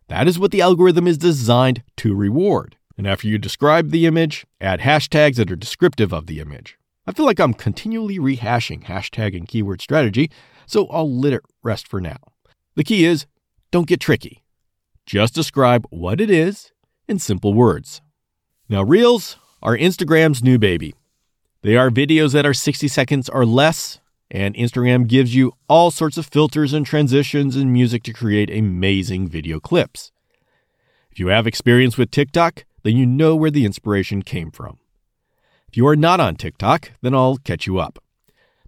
That 0.08 0.28
is 0.28 0.38
what 0.38 0.50
the 0.50 0.60
algorithm 0.60 1.06
is 1.06 1.18
designed 1.18 1.82
to 1.98 2.14
reward. 2.14 2.76
And 2.96 3.06
after 3.06 3.28
you 3.28 3.38
describe 3.38 3.90
the 3.90 4.06
image, 4.06 4.46
add 4.60 4.80
hashtags 4.80 5.36
that 5.36 5.50
are 5.50 5.56
descriptive 5.56 6.12
of 6.12 6.26
the 6.26 6.40
image. 6.40 6.78
I 7.06 7.12
feel 7.12 7.26
like 7.26 7.38
I'm 7.38 7.54
continually 7.54 8.18
rehashing 8.18 8.84
hashtag 8.84 9.36
and 9.36 9.46
keyword 9.46 9.80
strategy, 9.80 10.30
so 10.66 10.86
I'll 10.88 11.10
let 11.10 11.32
it 11.32 11.42
rest 11.62 11.86
for 11.86 12.00
now. 12.00 12.18
The 12.74 12.84
key 12.84 13.04
is 13.04 13.26
don't 13.70 13.86
get 13.86 14.00
tricky. 14.00 14.42
Just 15.04 15.34
describe 15.34 15.86
what 15.90 16.20
it 16.20 16.30
is 16.30 16.72
in 17.06 17.18
simple 17.18 17.54
words. 17.54 18.02
Now, 18.68 18.82
Reels 18.82 19.36
are 19.62 19.76
Instagram's 19.76 20.42
new 20.42 20.58
baby. 20.58 20.94
They 21.62 21.76
are 21.76 21.90
videos 21.90 22.32
that 22.32 22.46
are 22.46 22.54
60 22.54 22.88
seconds 22.88 23.28
or 23.28 23.46
less, 23.46 24.00
and 24.30 24.54
Instagram 24.54 25.06
gives 25.06 25.34
you 25.34 25.52
all 25.68 25.90
sorts 25.90 26.16
of 26.18 26.26
filters 26.26 26.72
and 26.72 26.84
transitions 26.84 27.54
and 27.54 27.72
music 27.72 28.02
to 28.04 28.12
create 28.12 28.50
amazing 28.50 29.28
video 29.28 29.60
clips. 29.60 30.10
If 31.10 31.20
you 31.20 31.28
have 31.28 31.46
experience 31.46 31.96
with 31.96 32.10
TikTok, 32.10 32.65
then 32.86 32.96
you 32.96 33.04
know 33.04 33.34
where 33.34 33.50
the 33.50 33.64
inspiration 33.64 34.22
came 34.22 34.52
from. 34.52 34.78
If 35.68 35.76
you 35.76 35.88
are 35.88 35.96
not 35.96 36.20
on 36.20 36.36
TikTok, 36.36 36.92
then 37.02 37.14
I'll 37.14 37.36
catch 37.38 37.66
you 37.66 37.78
up. 37.78 37.98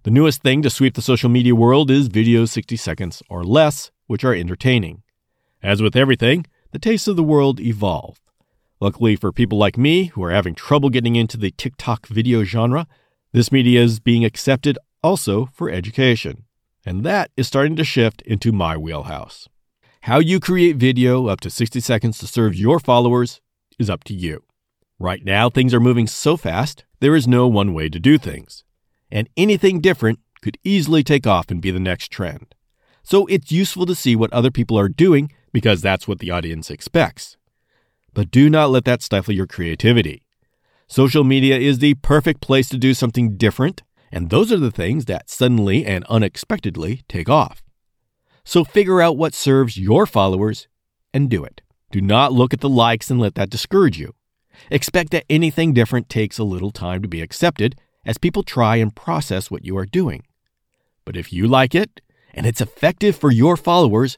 The 0.03 0.11
newest 0.11 0.41
thing 0.41 0.61
to 0.63 0.69
sweep 0.69 0.95
the 0.95 1.01
social 1.01 1.29
media 1.29 1.55
world 1.55 1.89
is 1.89 2.09
videos 2.09 2.49
60 2.49 2.75
seconds 2.75 3.23
or 3.29 3.45
less, 3.45 3.91
which 4.07 4.25
are 4.25 4.33
entertaining. 4.33 5.03
As 5.63 5.81
with 5.81 5.95
everything, 5.95 6.45
the 6.71 6.79
tastes 6.79 7.07
of 7.07 7.15
the 7.15 7.23
world 7.23 7.61
evolve. 7.61 8.19
Luckily 8.81 9.15
for 9.15 9.31
people 9.31 9.57
like 9.57 9.77
me 9.77 10.05
who 10.07 10.21
are 10.21 10.31
having 10.31 10.53
trouble 10.53 10.89
getting 10.89 11.15
into 11.15 11.37
the 11.37 11.51
TikTok 11.51 12.05
video 12.07 12.43
genre, 12.43 12.87
this 13.31 13.53
media 13.53 13.81
is 13.81 14.01
being 14.01 14.25
accepted 14.25 14.77
also 15.01 15.45
for 15.45 15.69
education. 15.69 16.43
And 16.85 17.05
that 17.05 17.31
is 17.37 17.47
starting 17.47 17.77
to 17.77 17.85
shift 17.85 18.21
into 18.23 18.51
my 18.51 18.75
wheelhouse. 18.75 19.47
How 20.01 20.19
you 20.19 20.41
create 20.41 20.75
video 20.75 21.27
up 21.27 21.39
to 21.41 21.49
60 21.49 21.79
seconds 21.79 22.17
to 22.17 22.27
serve 22.27 22.53
your 22.53 22.81
followers 22.81 23.39
is 23.79 23.89
up 23.89 24.03
to 24.05 24.13
you. 24.13 24.43
Right 24.99 25.23
now, 25.23 25.49
things 25.49 25.73
are 25.73 25.79
moving 25.79 26.07
so 26.07 26.35
fast, 26.35 26.83
there 26.99 27.15
is 27.15 27.27
no 27.27 27.47
one 27.47 27.73
way 27.73 27.89
to 27.89 27.99
do 27.99 28.17
things. 28.17 28.63
And 29.09 29.29
anything 29.37 29.79
different 29.79 30.19
could 30.41 30.57
easily 30.63 31.03
take 31.03 31.25
off 31.25 31.49
and 31.49 31.61
be 31.61 31.71
the 31.71 31.79
next 31.79 32.11
trend. 32.11 32.53
So 33.03 33.25
it's 33.27 33.51
useful 33.51 33.85
to 33.85 33.95
see 33.95 34.15
what 34.15 34.31
other 34.33 34.51
people 34.51 34.77
are 34.77 34.89
doing 34.89 35.31
because 35.51 35.81
that's 35.81 36.07
what 36.07 36.19
the 36.19 36.31
audience 36.31 36.69
expects. 36.69 37.37
But 38.13 38.29
do 38.29 38.49
not 38.49 38.69
let 38.69 38.85
that 38.85 39.01
stifle 39.01 39.33
your 39.33 39.47
creativity. 39.47 40.23
Social 40.87 41.23
media 41.23 41.57
is 41.57 41.79
the 41.79 41.93
perfect 41.95 42.41
place 42.41 42.67
to 42.69 42.77
do 42.77 42.93
something 42.93 43.37
different, 43.37 43.83
and 44.11 44.29
those 44.29 44.51
are 44.51 44.57
the 44.57 44.71
things 44.71 45.05
that 45.05 45.29
suddenly 45.29 45.85
and 45.85 46.03
unexpectedly 46.05 47.03
take 47.07 47.29
off. 47.29 47.63
So 48.43 48.63
figure 48.63 49.01
out 49.01 49.17
what 49.17 49.33
serves 49.33 49.77
your 49.77 50.05
followers 50.05 50.67
and 51.13 51.29
do 51.29 51.43
it. 51.43 51.61
Do 51.91 52.01
not 52.01 52.33
look 52.33 52.53
at 52.53 52.61
the 52.61 52.69
likes 52.69 53.09
and 53.09 53.19
let 53.19 53.35
that 53.35 53.49
discourage 53.49 53.99
you. 53.99 54.13
Expect 54.69 55.11
that 55.11 55.25
anything 55.29 55.73
different 55.73 56.09
takes 56.09 56.37
a 56.37 56.43
little 56.43 56.71
time 56.71 57.01
to 57.01 57.07
be 57.07 57.21
accepted 57.21 57.75
as 58.05 58.17
people 58.17 58.43
try 58.43 58.75
and 58.75 58.95
process 58.95 59.49
what 59.49 59.65
you 59.65 59.77
are 59.77 59.85
doing. 59.85 60.23
But 61.05 61.17
if 61.17 61.33
you 61.33 61.47
like 61.47 61.73
it 61.73 62.01
and 62.33 62.45
it's 62.45 62.61
effective 62.61 63.15
for 63.15 63.31
your 63.31 63.57
followers, 63.57 64.17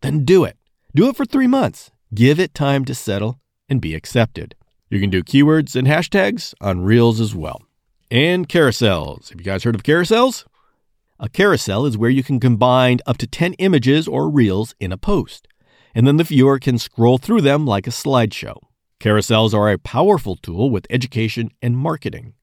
then 0.00 0.24
do 0.24 0.44
it. 0.44 0.56
Do 0.94 1.08
it 1.08 1.16
for 1.16 1.24
three 1.24 1.46
months. 1.46 1.90
Give 2.14 2.40
it 2.40 2.54
time 2.54 2.84
to 2.86 2.94
settle 2.94 3.40
and 3.68 3.80
be 3.80 3.94
accepted. 3.94 4.54
You 4.90 5.00
can 5.00 5.10
do 5.10 5.22
keywords 5.22 5.76
and 5.76 5.86
hashtags 5.86 6.52
on 6.60 6.82
Reels 6.82 7.20
as 7.20 7.34
well. 7.34 7.62
And 8.10 8.48
carousels. 8.48 9.30
Have 9.30 9.40
you 9.40 9.44
guys 9.44 9.64
heard 9.64 9.74
of 9.74 9.82
carousels? 9.82 10.44
A 11.18 11.28
carousel 11.28 11.86
is 11.86 11.96
where 11.96 12.10
you 12.10 12.22
can 12.22 12.40
combine 12.40 12.98
up 13.06 13.16
to 13.18 13.26
10 13.26 13.54
images 13.54 14.08
or 14.08 14.28
reels 14.28 14.74
in 14.80 14.90
a 14.90 14.98
post, 14.98 15.46
and 15.94 16.06
then 16.06 16.16
the 16.16 16.24
viewer 16.24 16.58
can 16.58 16.78
scroll 16.78 17.18
through 17.18 17.40
them 17.40 17.66
like 17.66 17.86
a 17.86 17.90
slideshow. 17.90 18.56
Carousels 19.00 19.52
are 19.52 19.70
a 19.70 19.78
powerful 19.78 20.36
tool 20.36 20.70
with 20.70 20.86
education 20.88 21.50
and 21.60 21.76
marketing. 21.76 22.34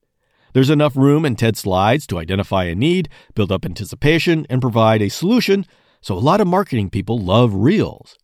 There's 0.54 0.70
enough 0.70 0.96
room 0.96 1.26
in 1.26 1.36
TED 1.36 1.58
slides 1.58 2.08
to 2.08 2.18
identify 2.18 2.66
a 2.66 2.76
need, 2.76 3.08
build 3.36 3.52
up 3.52 3.66
anticipation, 3.66 4.46
and 4.50 4.62
provide 4.62 5.02
a 5.02 5.10
solution, 5.10 5.66
so 6.02 6.16
a 6.16 6.20
lot 6.20 6.42
of 6.42 6.48
marketing 6.48 6.90
people 6.90 7.18
love 7.18 7.54
Reels. 7.54 8.18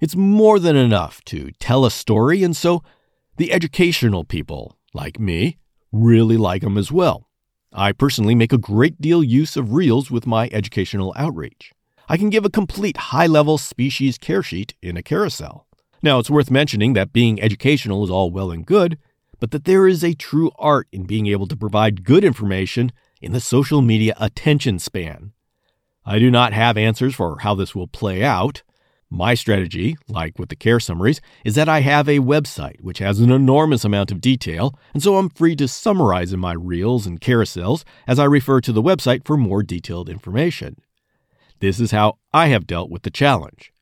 It's 0.00 0.16
more 0.16 0.58
than 0.58 0.76
enough 0.76 1.22
to 1.26 1.52
tell 1.60 1.84
a 1.84 1.90
story, 1.90 2.42
and 2.42 2.56
so 2.56 2.82
the 3.36 3.52
educational 3.52 4.24
people, 4.24 4.78
like 4.94 5.20
me, 5.20 5.58
really 5.92 6.36
like 6.36 6.62
them 6.62 6.78
as 6.78 6.90
well. 6.90 7.28
I 7.72 7.92
personally 7.92 8.34
make 8.34 8.52
a 8.52 8.58
great 8.58 9.00
deal 9.00 9.22
use 9.22 9.56
of 9.56 9.72
Reels 9.74 10.10
with 10.10 10.26
my 10.26 10.48
educational 10.52 11.12
outreach. 11.16 11.72
I 12.08 12.16
can 12.16 12.30
give 12.30 12.44
a 12.44 12.50
complete 12.50 12.96
high 12.96 13.26
level 13.26 13.58
species 13.58 14.16
care 14.16 14.42
sheet 14.42 14.74
in 14.80 14.96
a 14.96 15.02
carousel. 15.02 15.66
Now, 16.02 16.20
it's 16.20 16.30
worth 16.30 16.50
mentioning 16.50 16.92
that 16.92 17.12
being 17.12 17.42
educational 17.42 18.04
is 18.04 18.10
all 18.10 18.30
well 18.30 18.52
and 18.52 18.64
good, 18.64 18.96
but 19.40 19.50
that 19.50 19.64
there 19.64 19.88
is 19.88 20.04
a 20.04 20.14
true 20.14 20.52
art 20.56 20.86
in 20.92 21.04
being 21.04 21.26
able 21.26 21.48
to 21.48 21.56
provide 21.56 22.04
good 22.04 22.22
information 22.22 22.92
in 23.20 23.32
the 23.32 23.40
social 23.40 23.82
media 23.82 24.14
attention 24.20 24.78
span. 24.78 25.32
I 26.04 26.20
do 26.20 26.30
not 26.30 26.52
have 26.52 26.76
answers 26.76 27.16
for 27.16 27.40
how 27.40 27.56
this 27.56 27.74
will 27.74 27.88
play 27.88 28.22
out. 28.22 28.62
My 29.10 29.34
strategy, 29.34 29.96
like 30.08 30.38
with 30.38 30.48
the 30.48 30.56
care 30.56 30.78
summaries, 30.78 31.20
is 31.44 31.56
that 31.56 31.68
I 31.68 31.80
have 31.80 32.08
a 32.08 32.20
website 32.20 32.80
which 32.80 32.98
has 32.98 33.18
an 33.18 33.32
enormous 33.32 33.84
amount 33.84 34.12
of 34.12 34.20
detail, 34.20 34.78
and 34.94 35.02
so 35.02 35.16
I'm 35.16 35.30
free 35.30 35.56
to 35.56 35.66
summarize 35.66 36.32
in 36.32 36.38
my 36.38 36.52
reels 36.52 37.06
and 37.06 37.20
carousels 37.20 37.82
as 38.06 38.20
I 38.20 38.24
refer 38.24 38.60
to 38.60 38.72
the 38.72 38.82
website 38.82 39.24
for 39.24 39.36
more 39.36 39.64
detailed 39.64 40.08
information. 40.08 40.76
This 41.60 41.80
is 41.80 41.90
how 41.90 42.18
I 42.32 42.48
have 42.48 42.66
dealt 42.66 42.90
with 42.90 43.02
the 43.02 43.10
challenge. 43.10 43.72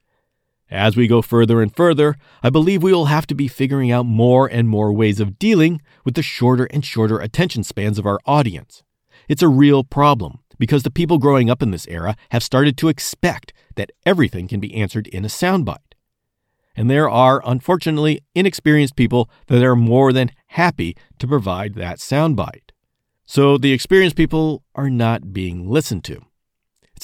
As 0.71 0.97
we 0.97 1.07
go 1.07 1.23
further 1.23 1.61
and 1.61 1.75
further, 1.75 2.17
I 2.43 2.51
believe 2.51 2.83
we 2.83 2.93
will 2.93 3.07
have 3.07 3.27
to 3.29 3.35
be 3.35 3.49
figuring 3.49 3.91
out 3.93 4.07
more 4.07 4.47
and 4.47 4.69
more 4.69 4.93
ways 4.93 5.21
of 5.21 5.39
dealing 5.39 5.83
with 6.05 6.15
the 6.15 6.23
shorter 6.23 6.65
and 6.65 6.85
shorter 6.85 7.19
attention 7.19 7.65
spans 7.65 7.99
of 7.99 8.07
our 8.07 8.19
audience. 8.27 8.83
It's 9.29 9.43
a 9.43 9.49
real 9.49 9.85
problem 9.85 10.41
because 10.59 10.83
the 10.83 10.91
people 10.91 11.19
growing 11.19 11.51
up 11.51 11.63
in 11.63 11.71
this 11.71 11.87
era 11.89 12.17
have 12.31 12.43
started 12.43 12.77
to 12.79 12.89
expect 12.89 13.53
that 13.77 13.93
everything 14.07 14.49
can 14.49 14.61
be 14.61 14.75
answered 14.75 15.07
in 15.09 15.25
a 15.25 15.29
soundbite. 15.29 15.79
And 16.77 16.91
there 16.91 17.09
are, 17.09 17.43
unfortunately, 17.45 18.23
inexperienced 18.35 18.97
people 18.97 19.31
that 19.47 19.63
are 19.63 19.77
more 19.77 20.13
than 20.13 20.33
happy 20.49 20.97
to 21.19 21.29
provide 21.29 21.75
that 21.75 21.99
soundbite. 21.99 22.71
So 23.27 23.59
the 23.59 23.73
experienced 23.73 24.17
people 24.17 24.65
are 24.75 24.91
not 24.91 25.33
being 25.33 25.69
listened 25.69 26.05
to. 26.05 26.25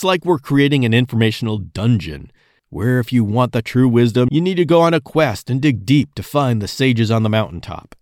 It's 0.01 0.05
like 0.05 0.25
we're 0.25 0.39
creating 0.39 0.87
an 0.87 0.95
informational 0.95 1.59
dungeon 1.59 2.33
where 2.71 3.01
if 3.01 3.13
you 3.13 3.23
want 3.23 3.53
the 3.53 3.61
true 3.61 3.87
wisdom, 3.87 4.31
you 4.33 4.41
need 4.41 4.55
to 4.55 4.65
go 4.65 4.81
on 4.81 4.95
a 4.95 4.99
quest 4.99 5.51
and 5.51 5.61
dig 5.61 5.85
deep 5.85 6.15
to 6.15 6.23
find 6.23 6.63
the 6.63 6.69
sages 6.69 7.11
on 7.11 7.23
the 7.23 7.29
mountaintop. 7.29 7.95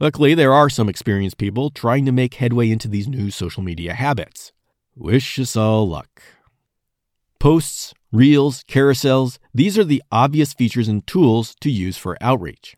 Luckily, 0.00 0.34
there 0.34 0.52
are 0.52 0.68
some 0.68 0.88
experienced 0.88 1.38
people 1.38 1.70
trying 1.70 2.04
to 2.06 2.10
make 2.10 2.34
headway 2.34 2.72
into 2.72 2.88
these 2.88 3.06
new 3.06 3.30
social 3.30 3.62
media 3.62 3.94
habits. 3.94 4.50
Wish 4.96 5.38
us 5.38 5.54
all 5.54 5.88
luck. 5.88 6.24
Posts, 7.38 7.94
reels, 8.10 8.64
carousels, 8.64 9.38
these 9.54 9.78
are 9.78 9.84
the 9.84 10.02
obvious 10.10 10.52
features 10.52 10.88
and 10.88 11.06
tools 11.06 11.54
to 11.60 11.70
use 11.70 11.96
for 11.96 12.18
outreach. 12.20 12.74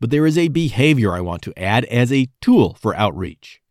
But 0.00 0.08
there 0.08 0.24
is 0.24 0.38
a 0.38 0.48
behavior 0.48 1.12
I 1.12 1.20
want 1.20 1.42
to 1.42 1.58
add 1.58 1.84
as 1.84 2.10
a 2.10 2.30
tool 2.40 2.72
for 2.72 2.96
outreach. 2.96 3.61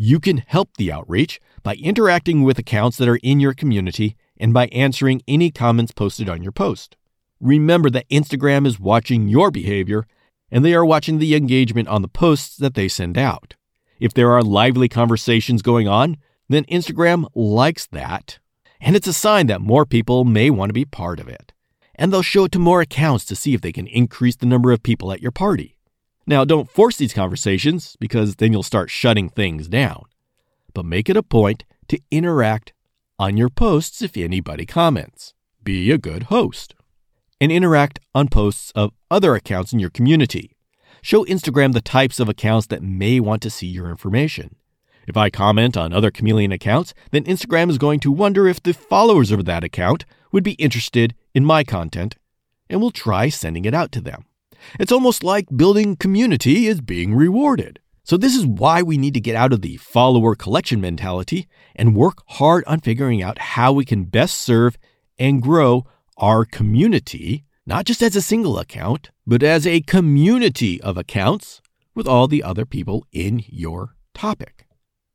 You 0.00 0.20
can 0.20 0.44
help 0.46 0.76
the 0.76 0.92
outreach 0.92 1.40
by 1.64 1.74
interacting 1.74 2.44
with 2.44 2.56
accounts 2.56 2.98
that 2.98 3.08
are 3.08 3.18
in 3.20 3.40
your 3.40 3.52
community 3.52 4.16
and 4.36 4.54
by 4.54 4.68
answering 4.68 5.22
any 5.26 5.50
comments 5.50 5.90
posted 5.90 6.28
on 6.28 6.40
your 6.40 6.52
post. 6.52 6.96
Remember 7.40 7.90
that 7.90 8.08
Instagram 8.08 8.64
is 8.64 8.78
watching 8.78 9.26
your 9.26 9.50
behavior 9.50 10.06
and 10.52 10.64
they 10.64 10.72
are 10.72 10.84
watching 10.84 11.18
the 11.18 11.34
engagement 11.34 11.88
on 11.88 12.02
the 12.02 12.08
posts 12.08 12.56
that 12.58 12.74
they 12.74 12.86
send 12.86 13.18
out. 13.18 13.56
If 13.98 14.14
there 14.14 14.30
are 14.30 14.40
lively 14.40 14.88
conversations 14.88 15.62
going 15.62 15.88
on, 15.88 16.18
then 16.48 16.64
Instagram 16.66 17.26
likes 17.34 17.88
that, 17.88 18.38
and 18.80 18.94
it's 18.94 19.08
a 19.08 19.12
sign 19.12 19.48
that 19.48 19.60
more 19.60 19.84
people 19.84 20.24
may 20.24 20.48
want 20.48 20.70
to 20.70 20.74
be 20.74 20.84
part 20.84 21.18
of 21.18 21.26
it. 21.26 21.52
And 21.96 22.12
they'll 22.12 22.22
show 22.22 22.44
it 22.44 22.52
to 22.52 22.60
more 22.60 22.80
accounts 22.80 23.24
to 23.24 23.34
see 23.34 23.52
if 23.52 23.62
they 23.62 23.72
can 23.72 23.88
increase 23.88 24.36
the 24.36 24.46
number 24.46 24.70
of 24.70 24.84
people 24.84 25.10
at 25.10 25.20
your 25.20 25.32
party. 25.32 25.77
Now, 26.28 26.44
don't 26.44 26.70
force 26.70 26.98
these 26.98 27.14
conversations 27.14 27.96
because 27.98 28.36
then 28.36 28.52
you'll 28.52 28.62
start 28.62 28.90
shutting 28.90 29.30
things 29.30 29.66
down. 29.66 30.04
But 30.74 30.84
make 30.84 31.08
it 31.08 31.16
a 31.16 31.22
point 31.22 31.64
to 31.88 31.98
interact 32.10 32.74
on 33.18 33.38
your 33.38 33.48
posts 33.48 34.02
if 34.02 34.14
anybody 34.14 34.66
comments. 34.66 35.32
Be 35.64 35.90
a 35.90 35.96
good 35.96 36.24
host. 36.24 36.74
And 37.40 37.50
interact 37.50 38.00
on 38.14 38.28
posts 38.28 38.72
of 38.72 38.92
other 39.10 39.34
accounts 39.34 39.72
in 39.72 39.78
your 39.78 39.88
community. 39.88 40.54
Show 41.00 41.24
Instagram 41.24 41.72
the 41.72 41.80
types 41.80 42.20
of 42.20 42.28
accounts 42.28 42.66
that 42.66 42.82
may 42.82 43.20
want 43.20 43.40
to 43.40 43.50
see 43.50 43.66
your 43.66 43.88
information. 43.88 44.56
If 45.06 45.16
I 45.16 45.30
comment 45.30 45.78
on 45.78 45.94
other 45.94 46.10
chameleon 46.10 46.52
accounts, 46.52 46.92
then 47.10 47.24
Instagram 47.24 47.70
is 47.70 47.78
going 47.78 48.00
to 48.00 48.12
wonder 48.12 48.46
if 48.46 48.62
the 48.62 48.74
followers 48.74 49.30
of 49.30 49.46
that 49.46 49.64
account 49.64 50.04
would 50.30 50.44
be 50.44 50.52
interested 50.52 51.14
in 51.34 51.46
my 51.46 51.64
content 51.64 52.16
and 52.68 52.82
will 52.82 52.90
try 52.90 53.30
sending 53.30 53.64
it 53.64 53.72
out 53.72 53.92
to 53.92 54.02
them. 54.02 54.26
It's 54.78 54.92
almost 54.92 55.22
like 55.24 55.46
building 55.54 55.96
community 55.96 56.66
is 56.66 56.80
being 56.80 57.14
rewarded. 57.14 57.80
So, 58.04 58.16
this 58.16 58.34
is 58.34 58.46
why 58.46 58.82
we 58.82 58.96
need 58.96 59.14
to 59.14 59.20
get 59.20 59.36
out 59.36 59.52
of 59.52 59.60
the 59.60 59.76
follower 59.76 60.34
collection 60.34 60.80
mentality 60.80 61.46
and 61.76 61.94
work 61.94 62.22
hard 62.26 62.64
on 62.66 62.80
figuring 62.80 63.22
out 63.22 63.38
how 63.38 63.72
we 63.72 63.84
can 63.84 64.04
best 64.04 64.40
serve 64.40 64.78
and 65.18 65.42
grow 65.42 65.84
our 66.16 66.44
community, 66.44 67.44
not 67.66 67.84
just 67.84 68.02
as 68.02 68.16
a 68.16 68.22
single 68.22 68.58
account, 68.58 69.10
but 69.26 69.42
as 69.42 69.66
a 69.66 69.82
community 69.82 70.80
of 70.80 70.96
accounts 70.96 71.60
with 71.94 72.08
all 72.08 72.28
the 72.28 72.42
other 72.42 72.64
people 72.64 73.04
in 73.12 73.44
your 73.46 73.94
topic. 74.14 74.66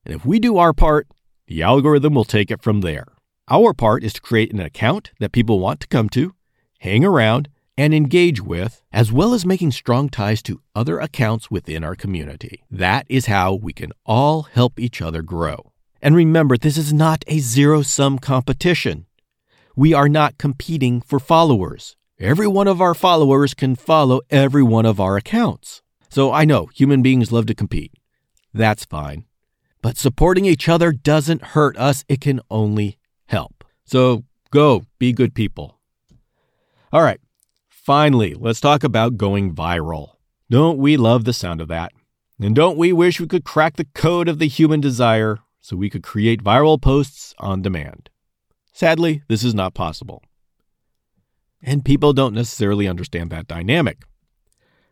And 0.05 0.13
if 0.13 0.25
we 0.25 0.37
do 0.37 0.57
our 0.57 0.73
part, 0.73 1.07
the 1.47 1.63
algorithm 1.63 2.13
will 2.13 2.25
take 2.25 2.51
it 2.51 2.61
from 2.61 2.81
there. 2.81 3.07
Our 3.49 3.73
part 3.73 4.03
is 4.03 4.13
to 4.13 4.21
create 4.21 4.53
an 4.53 4.59
account 4.59 5.11
that 5.19 5.31
people 5.31 5.59
want 5.59 5.79
to 5.79 5.87
come 5.87 6.09
to, 6.09 6.35
hang 6.79 7.03
around, 7.03 7.49
and 7.77 7.93
engage 7.93 8.41
with, 8.41 8.83
as 8.91 9.11
well 9.11 9.33
as 9.33 9.45
making 9.45 9.71
strong 9.71 10.09
ties 10.09 10.41
to 10.43 10.61
other 10.75 10.99
accounts 10.99 11.49
within 11.49 11.83
our 11.83 11.95
community. 11.95 12.63
That 12.69 13.05
is 13.09 13.25
how 13.25 13.53
we 13.53 13.73
can 13.73 13.91
all 14.05 14.43
help 14.43 14.79
each 14.79 15.01
other 15.01 15.21
grow. 15.21 15.71
And 16.01 16.15
remember, 16.15 16.57
this 16.57 16.77
is 16.77 16.93
not 16.93 17.23
a 17.27 17.39
zero 17.39 17.81
sum 17.81 18.19
competition. 18.19 19.05
We 19.75 19.93
are 19.93 20.09
not 20.09 20.37
competing 20.37 21.01
for 21.01 21.19
followers. 21.19 21.95
Every 22.19 22.47
one 22.47 22.67
of 22.67 22.79
our 22.79 22.93
followers 22.93 23.53
can 23.53 23.75
follow 23.75 24.21
every 24.29 24.63
one 24.63 24.85
of 24.85 24.99
our 24.99 25.17
accounts. 25.17 25.81
So 26.09 26.31
I 26.31 26.45
know 26.45 26.67
human 26.67 27.01
beings 27.01 27.31
love 27.31 27.47
to 27.47 27.55
compete. 27.55 27.93
That's 28.53 28.85
fine. 28.85 29.25
But 29.81 29.97
supporting 29.97 30.45
each 30.45 30.69
other 30.69 30.91
doesn't 30.91 31.41
hurt 31.41 31.75
us, 31.77 32.05
it 32.07 32.21
can 32.21 32.39
only 32.51 32.97
help. 33.25 33.63
So 33.83 34.23
go, 34.51 34.83
be 34.99 35.11
good 35.11 35.33
people. 35.33 35.79
All 36.91 37.01
right, 37.01 37.19
Finally, 37.83 38.33
let's 38.35 38.61
talk 38.61 38.81
about 38.81 39.17
going 39.17 39.53
viral. 39.53 40.11
Don't 40.49 40.77
we 40.77 40.95
love 40.95 41.25
the 41.25 41.33
sound 41.33 41.59
of 41.59 41.67
that? 41.67 41.91
And 42.39 42.55
don't 42.55 42.77
we 42.77 42.93
wish 42.93 43.19
we 43.19 43.27
could 43.27 43.43
crack 43.43 43.75
the 43.75 43.83
code 43.83 44.29
of 44.29 44.39
the 44.39 44.47
human 44.47 44.79
desire 44.79 45.39
so 45.59 45.75
we 45.75 45.89
could 45.89 46.01
create 46.01 46.41
viral 46.41 46.81
posts 46.81 47.35
on 47.39 47.61
demand? 47.61 48.09
Sadly, 48.71 49.23
this 49.27 49.43
is 49.43 49.53
not 49.53 49.73
possible. 49.73 50.23
And 51.61 51.83
people 51.83 52.13
don't 52.13 52.33
necessarily 52.33 52.87
understand 52.87 53.31
that 53.31 53.47
dynamic. 53.47 54.03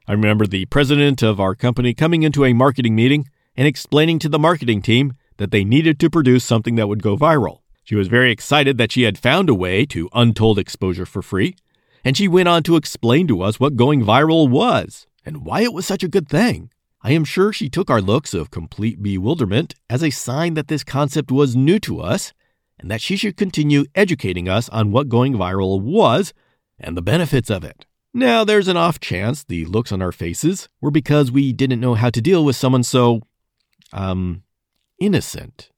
I 0.05 0.11
remember 0.11 0.45
the 0.45 0.65
president 0.65 1.23
of 1.23 1.39
our 1.39 1.55
company 1.55 1.93
coming 1.93 2.23
into 2.23 2.43
a 2.43 2.51
marketing 2.51 2.93
meeting 2.93 3.29
and 3.55 3.65
explaining 3.65 4.19
to 4.19 4.27
the 4.27 4.37
marketing 4.37 4.81
team 4.81 5.13
that 5.37 5.51
they 5.51 5.63
needed 5.63 5.97
to 6.01 6.09
produce 6.09 6.43
something 6.43 6.75
that 6.75 6.89
would 6.89 7.01
go 7.01 7.15
viral. 7.15 7.59
She 7.85 7.95
was 7.95 8.09
very 8.09 8.33
excited 8.33 8.77
that 8.79 8.91
she 8.91 9.03
had 9.03 9.17
found 9.17 9.47
a 9.47 9.55
way 9.55 9.85
to 9.85 10.09
untold 10.11 10.59
exposure 10.59 11.05
for 11.05 11.21
free 11.21 11.55
and 12.03 12.17
she 12.17 12.27
went 12.27 12.47
on 12.47 12.63
to 12.63 12.75
explain 12.75 13.27
to 13.27 13.41
us 13.41 13.59
what 13.59 13.75
going 13.75 14.03
viral 14.03 14.49
was 14.49 15.07
and 15.25 15.45
why 15.45 15.61
it 15.61 15.73
was 15.73 15.85
such 15.85 16.03
a 16.03 16.09
good 16.09 16.27
thing. 16.27 16.69
I 17.03 17.13
am 17.13 17.25
sure 17.25 17.51
she 17.51 17.69
took 17.69 17.89
our 17.89 18.01
looks 18.01 18.33
of 18.33 18.51
complete 18.51 19.01
bewilderment 19.01 19.73
as 19.89 20.03
a 20.03 20.11
sign 20.11 20.53
that 20.53 20.67
this 20.67 20.83
concept 20.83 21.31
was 21.31 21.55
new 21.55 21.79
to 21.79 21.99
us 21.99 22.31
and 22.79 22.91
that 22.91 23.01
she 23.01 23.15
should 23.15 23.37
continue 23.37 23.85
educating 23.95 24.47
us 24.47 24.69
on 24.69 24.91
what 24.91 25.09
going 25.09 25.33
viral 25.33 25.81
was 25.81 26.33
and 26.79 26.95
the 26.95 27.01
benefits 27.01 27.49
of 27.49 27.63
it. 27.63 27.85
Now, 28.13 28.43
there's 28.43 28.67
an 28.67 28.77
off 28.77 28.99
chance 28.99 29.43
the 29.43 29.65
looks 29.65 29.91
on 29.91 30.01
our 30.01 30.11
faces 30.11 30.69
were 30.79 30.91
because 30.91 31.31
we 31.31 31.53
didn't 31.53 31.79
know 31.79 31.95
how 31.95 32.09
to 32.09 32.21
deal 32.21 32.43
with 32.45 32.55
someone 32.55 32.83
so, 32.83 33.21
um, 33.93 34.43
innocent. 34.99 35.70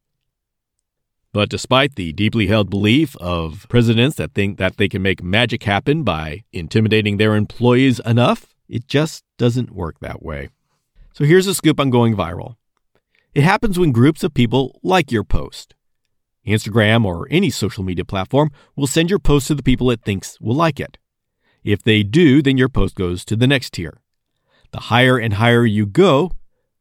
But 1.34 1.50
despite 1.50 1.96
the 1.96 2.14
deeply 2.14 2.46
held 2.46 2.70
belief 2.70 3.18
of 3.18 3.66
presidents 3.68 4.18
that 4.18 4.36
think 4.36 4.60
that 4.60 4.78
they 4.78 4.88
can 4.88 5.02
make 5.02 5.24
magic 5.24 5.64
happen 5.64 6.04
by 6.04 6.44
intimidating 6.54 7.18
their 7.18 7.36
employees 7.36 8.00
enough, 8.06 8.54
it 8.70 8.88
just 8.88 9.24
doesn't 9.40 9.72
work 9.72 10.00
that 10.00 10.22
way. 10.22 10.50
So 11.14 11.24
here's 11.24 11.48
a 11.48 11.56
scoop 11.56 11.80
on 11.80 11.90
going 11.90 12.16
viral. 12.16 12.56
It 13.34 13.44
happens 13.44 13.80
when 13.80 13.92
groups 13.92 14.24
of 14.24 14.36
people 14.36 14.80
like 14.84 15.12
your 15.12 15.24
post. 15.24 15.74
Instagram 16.46 17.04
or 17.04 17.28
any 17.32 17.50
social 17.50 17.84
media 17.84 18.06
platform 18.06 18.52
will 18.76 18.86
send 18.86 19.10
your 19.10 19.20
post 19.20 19.48
to 19.48 19.56
the 19.56 19.64
people 19.64 19.90
it 19.90 20.02
thinks 20.04 20.40
will 20.40 20.56
like 20.56 20.80
it. 20.80 21.00
If 21.64 21.82
they 21.82 22.04
do, 22.04 22.44
then 22.44 22.58
your 22.58 22.70
post 22.70 22.94
goes 22.96 23.26
to 23.26 23.36
the 23.36 23.48
next 23.48 23.74
tier. 23.74 24.02
The 24.72 24.82
higher 24.82 25.18
and 25.18 25.36
higher 25.36 25.66
you 25.66 25.88
go, 25.88 26.32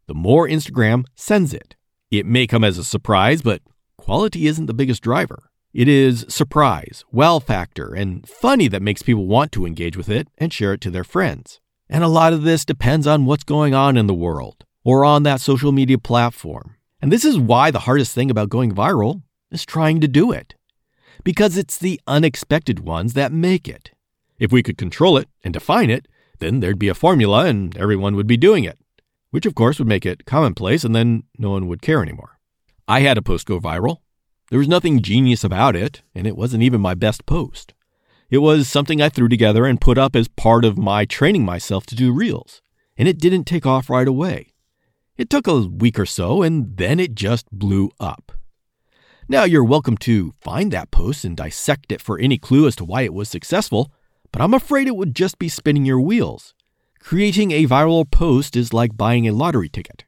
the 0.08 0.14
more 0.14 0.46
Instagram 0.46 1.04
sends 1.14 1.54
it. 1.54 1.76
It 2.10 2.26
may 2.26 2.46
come 2.46 2.64
as 2.64 2.76
a 2.76 2.84
surprise, 2.84 3.40
but 3.40 3.62
quality 4.02 4.48
isn't 4.48 4.66
the 4.66 4.74
biggest 4.74 5.00
driver. 5.00 5.48
It 5.72 5.86
is 5.86 6.26
surprise, 6.28 7.04
wow 7.12 7.38
factor, 7.38 7.94
and 7.94 8.28
funny 8.28 8.66
that 8.66 8.82
makes 8.82 9.00
people 9.00 9.26
want 9.26 9.52
to 9.52 9.64
engage 9.64 9.96
with 9.96 10.08
it 10.08 10.26
and 10.38 10.52
share 10.52 10.72
it 10.72 10.80
to 10.80 10.90
their 10.90 11.04
friends. 11.04 11.60
And 11.88 12.02
a 12.02 12.08
lot 12.08 12.32
of 12.32 12.42
this 12.42 12.64
depends 12.64 13.06
on 13.06 13.26
what's 13.26 13.44
going 13.44 13.74
on 13.74 13.96
in 13.96 14.08
the 14.08 14.22
world 14.26 14.64
or 14.82 15.04
on 15.04 15.22
that 15.22 15.40
social 15.40 15.70
media 15.70 15.98
platform. 15.98 16.74
And 17.00 17.12
this 17.12 17.24
is 17.24 17.38
why 17.38 17.70
the 17.70 17.86
hardest 17.86 18.12
thing 18.12 18.28
about 18.28 18.48
going 18.48 18.74
viral 18.74 19.22
is 19.52 19.64
trying 19.64 20.00
to 20.00 20.08
do 20.08 20.32
it. 20.32 20.56
Because 21.22 21.56
it's 21.56 21.78
the 21.78 22.00
unexpected 22.08 22.80
ones 22.80 23.12
that 23.12 23.30
make 23.30 23.68
it. 23.68 23.92
If 24.40 24.50
we 24.50 24.64
could 24.64 24.76
control 24.76 25.16
it 25.16 25.28
and 25.44 25.54
define 25.54 25.90
it, 25.90 26.08
then 26.40 26.58
there'd 26.58 26.76
be 26.76 26.88
a 26.88 26.94
formula 26.94 27.44
and 27.44 27.76
everyone 27.76 28.16
would 28.16 28.26
be 28.26 28.36
doing 28.36 28.64
it, 28.64 28.80
which 29.30 29.46
of 29.46 29.54
course 29.54 29.78
would 29.78 29.86
make 29.86 30.04
it 30.04 30.26
commonplace 30.26 30.82
and 30.82 30.92
then 30.92 31.22
no 31.38 31.50
one 31.50 31.68
would 31.68 31.82
care 31.82 32.02
anymore. 32.02 32.31
I 32.88 33.00
had 33.00 33.16
a 33.16 33.22
post 33.22 33.46
go 33.46 33.60
viral. 33.60 33.98
There 34.50 34.58
was 34.58 34.68
nothing 34.68 35.02
genius 35.02 35.44
about 35.44 35.76
it, 35.76 36.02
and 36.14 36.26
it 36.26 36.36
wasn't 36.36 36.62
even 36.62 36.80
my 36.80 36.94
best 36.94 37.24
post. 37.26 37.74
It 38.28 38.38
was 38.38 38.68
something 38.68 39.00
I 39.00 39.08
threw 39.08 39.28
together 39.28 39.66
and 39.66 39.80
put 39.80 39.98
up 39.98 40.16
as 40.16 40.28
part 40.28 40.64
of 40.64 40.78
my 40.78 41.04
training 41.04 41.44
myself 41.44 41.86
to 41.86 41.94
do 41.94 42.12
reels, 42.12 42.60
and 42.96 43.06
it 43.06 43.18
didn't 43.18 43.44
take 43.44 43.66
off 43.66 43.90
right 43.90 44.08
away. 44.08 44.48
It 45.16 45.30
took 45.30 45.46
a 45.46 45.60
week 45.60 45.98
or 45.98 46.06
so, 46.06 46.42
and 46.42 46.76
then 46.76 46.98
it 46.98 47.14
just 47.14 47.50
blew 47.52 47.90
up. 48.00 48.32
Now, 49.28 49.44
you're 49.44 49.64
welcome 49.64 49.96
to 49.98 50.34
find 50.40 50.72
that 50.72 50.90
post 50.90 51.24
and 51.24 51.36
dissect 51.36 51.92
it 51.92 52.02
for 52.02 52.18
any 52.18 52.38
clue 52.38 52.66
as 52.66 52.74
to 52.76 52.84
why 52.84 53.02
it 53.02 53.14
was 53.14 53.28
successful, 53.28 53.92
but 54.32 54.42
I'm 54.42 54.54
afraid 54.54 54.88
it 54.88 54.96
would 54.96 55.14
just 55.14 55.38
be 55.38 55.48
spinning 55.48 55.84
your 55.84 56.00
wheels. 56.00 56.54
Creating 56.98 57.52
a 57.52 57.66
viral 57.66 58.10
post 58.10 58.56
is 58.56 58.72
like 58.72 58.96
buying 58.96 59.28
a 59.28 59.32
lottery 59.32 59.68
ticket. 59.68 60.04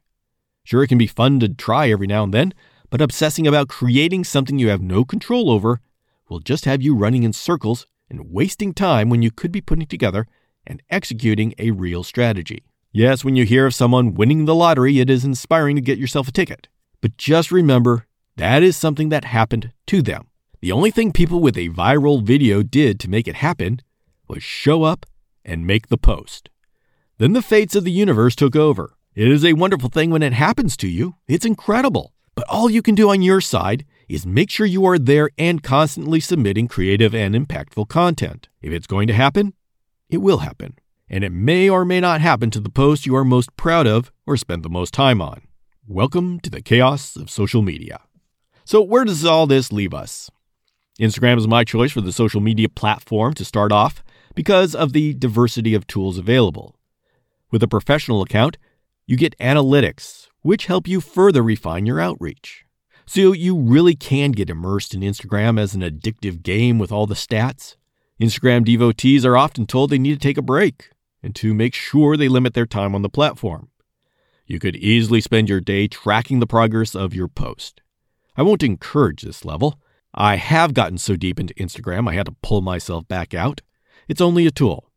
Sure, 0.65 0.83
it 0.83 0.87
can 0.87 0.97
be 0.97 1.07
fun 1.07 1.39
to 1.39 1.47
try 1.47 1.89
every 1.89 2.07
now 2.07 2.23
and 2.23 2.33
then, 2.33 2.53
but 2.89 2.99
obsessing 2.99 3.45
about 3.45 3.69
creating 3.69 4.23
something 4.23 4.59
you 4.59 4.67
have 4.67 4.81
no 4.81 5.05
control 5.05 5.51
over 5.51 5.79
will 6.27 6.39
just 6.39 6.65
have 6.65 6.81
you 6.81 6.95
running 6.95 7.23
in 7.23 7.31
circles 7.31 7.85
and 8.09 8.31
wasting 8.31 8.73
time 8.73 9.07
when 9.07 9.21
you 9.21 9.29
could 9.29 9.51
be 9.51 9.61
putting 9.61 9.85
together 9.85 10.25
and 10.65 10.81
executing 10.89 11.53
a 11.59 11.69
real 11.69 12.03
strategy. 12.03 12.63
Yes, 12.91 13.23
when 13.23 13.35
you 13.35 13.45
hear 13.45 13.67
of 13.67 13.75
someone 13.75 14.15
winning 14.15 14.45
the 14.45 14.55
lottery, 14.55 14.99
it 14.99 15.09
is 15.09 15.23
inspiring 15.23 15.75
to 15.75 15.81
get 15.81 15.99
yourself 15.99 16.27
a 16.27 16.31
ticket. 16.31 16.67
But 16.99 17.15
just 17.15 17.51
remember, 17.51 18.07
that 18.37 18.63
is 18.63 18.75
something 18.75 19.09
that 19.09 19.25
happened 19.25 19.71
to 19.87 20.01
them. 20.01 20.27
The 20.61 20.71
only 20.71 20.89
thing 20.89 21.11
people 21.11 21.41
with 21.41 21.57
a 21.57 21.69
viral 21.69 22.23
video 22.23 22.63
did 22.63 22.99
to 23.01 23.09
make 23.09 23.27
it 23.27 23.35
happen 23.35 23.81
was 24.27 24.41
show 24.41 24.81
up 24.81 25.05
and 25.43 25.67
make 25.67 25.89
the 25.89 25.97
post. 25.97 26.49
Then 27.19 27.33
the 27.33 27.43
fates 27.43 27.75
of 27.75 27.83
the 27.83 27.91
universe 27.91 28.35
took 28.35 28.55
over. 28.55 28.93
It 29.15 29.29
is 29.29 29.45
a 29.45 29.53
wonderful 29.53 29.87
thing 29.87 30.09
when 30.09 30.21
it 30.21 30.33
happens 30.33 30.75
to 30.75 30.89
you. 30.89 31.15
It's 31.25 31.45
incredible. 31.45 32.13
But 32.35 32.49
all 32.49 32.69
you 32.69 32.81
can 32.81 32.95
do 32.95 33.11
on 33.11 33.21
your 33.21 33.39
side 33.39 33.85
is 34.09 34.25
make 34.25 34.49
sure 34.49 34.65
you 34.65 34.83
are 34.83 34.99
there 34.99 35.29
and 35.37 35.63
constantly 35.63 36.19
submitting 36.19 36.67
creative 36.67 37.15
and 37.15 37.33
impactful 37.33 37.87
content. 37.87 38.49
If 38.61 38.73
it's 38.73 38.87
going 38.87 39.07
to 39.07 39.13
happen, 39.13 39.53
it 40.09 40.17
will 40.17 40.39
happen. 40.39 40.77
And 41.09 41.23
it 41.23 41.31
may 41.31 41.69
or 41.69 41.85
may 41.85 42.01
not 42.01 42.19
happen 42.19 42.51
to 42.51 42.59
the 42.59 42.69
post 42.69 43.05
you 43.05 43.15
are 43.15 43.23
most 43.23 43.55
proud 43.55 43.87
of 43.87 44.11
or 44.27 44.35
spend 44.35 44.63
the 44.63 44.69
most 44.69 44.93
time 44.93 45.21
on. 45.21 45.43
Welcome 45.87 46.41
to 46.41 46.49
the 46.49 46.61
chaos 46.61 47.15
of 47.15 47.29
social 47.29 47.61
media. 47.61 48.01
So, 48.65 48.81
where 48.81 49.05
does 49.05 49.23
all 49.23 49.47
this 49.47 49.71
leave 49.71 49.93
us? 49.93 50.29
Instagram 50.99 51.37
is 51.37 51.47
my 51.47 51.63
choice 51.63 51.93
for 51.93 52.01
the 52.01 52.11
social 52.11 52.41
media 52.41 52.67
platform 52.67 53.33
to 53.35 53.45
start 53.45 53.71
off 53.71 54.03
because 54.35 54.75
of 54.75 54.91
the 54.91 55.13
diversity 55.13 55.73
of 55.73 55.87
tools 55.87 56.17
available. 56.17 56.75
With 57.49 57.63
a 57.63 57.69
professional 57.69 58.21
account, 58.21 58.57
you 59.07 59.17
get 59.17 59.37
analytics, 59.39 60.27
which 60.41 60.65
help 60.65 60.87
you 60.87 61.01
further 61.01 61.43
refine 61.43 61.85
your 61.85 61.99
outreach. 61.99 62.65
So 63.05 63.33
you 63.33 63.55
really 63.57 63.95
can 63.95 64.31
get 64.31 64.49
immersed 64.49 64.93
in 64.93 65.01
Instagram 65.01 65.59
as 65.59 65.75
an 65.75 65.81
addictive 65.81 66.41
game 66.41 66.79
with 66.79 66.91
all 66.91 67.05
the 67.05 67.13
stats. 67.13 67.75
Instagram 68.19 68.65
devotees 68.65 69.25
are 69.25 69.37
often 69.37 69.67
told 69.67 69.89
they 69.89 69.99
need 69.99 70.13
to 70.13 70.27
take 70.27 70.37
a 70.37 70.41
break 70.41 70.89
and 71.21 71.35
to 71.35 71.53
make 71.53 71.73
sure 71.73 72.17
they 72.17 72.27
limit 72.27 72.53
their 72.53 72.65
time 72.65 72.95
on 72.95 73.03
the 73.03 73.09
platform. 73.09 73.69
You 74.47 74.59
could 74.59 74.75
easily 74.75 75.21
spend 75.21 75.49
your 75.49 75.61
day 75.61 75.87
tracking 75.87 76.39
the 76.39 76.47
progress 76.47 76.95
of 76.95 77.13
your 77.13 77.27
post. 77.27 77.81
I 78.35 78.41
won't 78.41 78.63
encourage 78.63 79.21
this 79.21 79.45
level. 79.45 79.79
I 80.13 80.37
have 80.37 80.73
gotten 80.73 80.97
so 80.97 81.15
deep 81.15 81.39
into 81.39 81.53
Instagram 81.55 82.09
I 82.09 82.13
had 82.13 82.27
to 82.27 82.35
pull 82.41 82.61
myself 82.61 83.07
back 83.07 83.33
out. 83.33 83.61
It's 84.07 84.21
only 84.21 84.45
a 84.45 84.51
tool. 84.51 84.89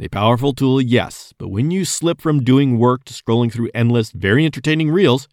A 0.00 0.08
powerful 0.08 0.52
tool, 0.52 0.80
yes, 0.80 1.34
but 1.38 1.48
when 1.48 1.72
you 1.72 1.84
slip 1.84 2.20
from 2.20 2.44
doing 2.44 2.78
work 2.78 3.02
to 3.04 3.12
scrolling 3.12 3.52
through 3.52 3.70
endless, 3.74 4.12
very 4.12 4.44
entertaining 4.44 4.92
reels, 4.92 5.26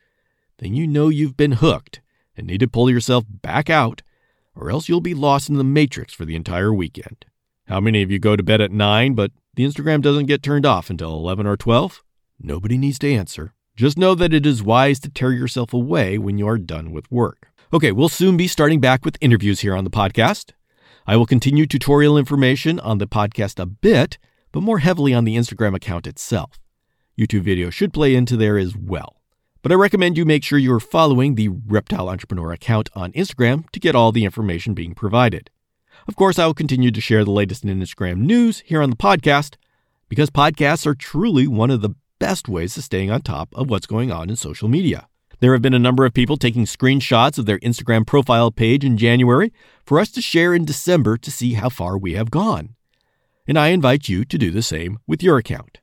then 0.57 0.73
you 0.73 0.87
know 0.87 1.07
you've 1.09 1.37
been 1.37 1.51
hooked 1.53 2.01
and 2.35 2.47
need 2.47 2.61
to 2.61 2.67
pull 2.67 2.89
yourself 2.89 3.25
back 3.29 3.69
out, 3.69 4.01
or 4.55 4.71
else 4.71 4.89
you'll 4.89 5.01
be 5.01 5.13
lost 5.13 5.49
in 5.49 5.57
the 5.57 5.63
matrix 5.63 6.15
for 6.15 6.25
the 6.25 6.35
entire 6.35 6.73
weekend. 6.73 7.25
How 7.67 7.79
many 7.79 8.01
of 8.01 8.09
you 8.09 8.17
go 8.17 8.35
to 8.35 8.41
bed 8.41 8.59
at 8.59 8.71
9, 8.71 9.13
but 9.13 9.31
the 9.53 9.65
Instagram 9.65 10.01
doesn't 10.01 10.25
get 10.25 10.41
turned 10.41 10.65
off 10.65 10.89
until 10.89 11.13
11 11.13 11.45
or 11.45 11.57
12? 11.57 12.03
Nobody 12.39 12.77
needs 12.77 12.97
to 12.99 13.13
answer. 13.13 13.53
Just 13.75 13.99
know 13.99 14.15
that 14.15 14.33
it 14.33 14.47
is 14.47 14.63
wise 14.63 14.99
to 15.01 15.09
tear 15.09 15.31
yourself 15.31 15.73
away 15.73 16.17
when 16.17 16.39
you 16.39 16.47
are 16.47 16.57
done 16.57 16.91
with 16.91 17.11
work. 17.11 17.49
Okay, 17.71 17.91
we'll 17.91 18.09
soon 18.09 18.35
be 18.35 18.47
starting 18.47 18.79
back 18.79 19.05
with 19.05 19.17
interviews 19.21 19.59
here 19.59 19.75
on 19.75 19.83
the 19.83 19.91
podcast. 19.91 20.53
I 21.05 21.17
will 21.17 21.27
continue 21.27 21.67
tutorial 21.67 22.17
information 22.17 22.79
on 22.79 22.97
the 22.97 23.07
podcast 23.07 23.59
a 23.59 23.67
bit, 23.67 24.17
but 24.55 24.63
more 24.63 24.79
heavily 24.79 25.13
on 25.13 25.25
the 25.25 25.35
Instagram 25.35 25.75
account 25.75 26.07
itself. 26.07 26.61
YouTube 27.19 27.41
video 27.41 27.69
should 27.69 27.91
play 27.91 28.15
into 28.15 28.37
there 28.37 28.57
as 28.57 28.73
well. 28.73 29.21
But 29.61 29.73
I 29.73 29.75
recommend 29.75 30.17
you 30.17 30.23
make 30.23 30.45
sure 30.45 30.57
you're 30.57 30.79
following 30.79 31.35
the 31.35 31.49
Reptile 31.49 32.07
Entrepreneur 32.07 32.53
account 32.53 32.87
on 32.95 33.11
Instagram 33.11 33.69
to 33.71 33.81
get 33.81 33.95
all 33.95 34.13
the 34.13 34.23
information 34.23 34.73
being 34.73 34.95
provided. 34.95 35.49
Of 36.07 36.15
course, 36.15 36.39
I 36.39 36.45
will 36.45 36.53
continue 36.53 36.89
to 36.89 37.01
share 37.01 37.25
the 37.25 37.31
latest 37.31 37.65
in 37.65 37.77
Instagram 37.81 38.19
news 38.19 38.61
here 38.65 38.81
on 38.81 38.89
the 38.89 38.95
podcast 38.95 39.57
because 40.07 40.29
podcasts 40.29 40.85
are 40.87 40.95
truly 40.95 41.47
one 41.47 41.69
of 41.69 41.81
the 41.81 41.95
best 42.17 42.47
ways 42.47 42.77
of 42.77 42.85
staying 42.85 43.11
on 43.11 43.23
top 43.23 43.49
of 43.55 43.69
what's 43.69 43.85
going 43.85 44.09
on 44.09 44.29
in 44.29 44.37
social 44.37 44.69
media. 44.69 45.09
There 45.41 45.51
have 45.51 45.61
been 45.61 45.73
a 45.73 45.79
number 45.79 46.05
of 46.05 46.13
people 46.13 46.37
taking 46.37 46.63
screenshots 46.63 47.37
of 47.37 47.45
their 47.45 47.59
Instagram 47.59 48.07
profile 48.07 48.51
page 48.51 48.85
in 48.85 48.95
January 48.95 49.51
for 49.85 49.99
us 49.99 50.11
to 50.11 50.21
share 50.21 50.53
in 50.53 50.63
December 50.63 51.17
to 51.17 51.29
see 51.29 51.55
how 51.55 51.67
far 51.67 51.97
we 51.97 52.13
have 52.13 52.31
gone. 52.31 52.74
And 53.47 53.57
I 53.59 53.69
invite 53.69 54.09
you 54.09 54.25
to 54.25 54.37
do 54.37 54.51
the 54.51 54.61
same 54.61 54.99
with 55.05 55.21
your 55.21 55.37
account. 55.37 55.79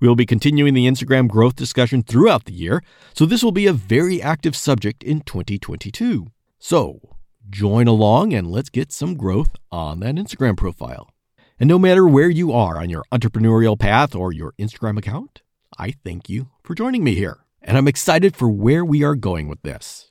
We 0.00 0.06
will 0.06 0.16
be 0.16 0.26
continuing 0.26 0.74
the 0.74 0.86
Instagram 0.86 1.28
growth 1.28 1.56
discussion 1.56 2.02
throughout 2.02 2.44
the 2.44 2.52
year, 2.52 2.82
so 3.14 3.26
this 3.26 3.42
will 3.42 3.52
be 3.52 3.66
a 3.66 3.72
very 3.72 4.22
active 4.22 4.54
subject 4.54 5.02
in 5.02 5.22
2022. 5.22 6.28
So, 6.58 7.16
join 7.50 7.88
along 7.88 8.32
and 8.32 8.50
let's 8.50 8.68
get 8.68 8.92
some 8.92 9.16
growth 9.16 9.56
on 9.72 10.00
that 10.00 10.14
Instagram 10.14 10.56
profile. 10.56 11.10
And 11.58 11.68
no 11.68 11.78
matter 11.78 12.06
where 12.06 12.30
you 12.30 12.52
are 12.52 12.78
on 12.78 12.90
your 12.90 13.04
entrepreneurial 13.10 13.78
path 13.78 14.14
or 14.14 14.32
your 14.32 14.52
Instagram 14.58 14.98
account, 14.98 15.42
I 15.76 15.92
thank 16.04 16.28
you 16.28 16.50
for 16.62 16.74
joining 16.74 17.02
me 17.02 17.14
here. 17.14 17.38
And 17.60 17.76
I'm 17.76 17.88
excited 17.88 18.36
for 18.36 18.48
where 18.48 18.84
we 18.84 19.02
are 19.02 19.16
going 19.16 19.48
with 19.48 19.62
this. 19.62 20.10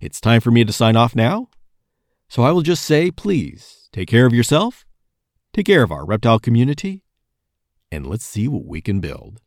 It's 0.00 0.20
time 0.20 0.40
for 0.40 0.50
me 0.50 0.64
to 0.64 0.72
sign 0.72 0.96
off 0.96 1.14
now. 1.14 1.48
So 2.28 2.42
I 2.42 2.52
will 2.52 2.62
just 2.62 2.84
say, 2.84 3.10
please 3.10 3.88
take 3.92 4.08
care 4.08 4.26
of 4.26 4.32
yourself, 4.32 4.86
take 5.58 5.66
care 5.66 5.82
of 5.82 5.90
our 5.90 6.06
reptile 6.06 6.38
community, 6.38 7.02
and 7.90 8.06
let's 8.06 8.24
see 8.24 8.46
what 8.46 8.64
we 8.64 8.80
can 8.80 9.00
build. 9.00 9.40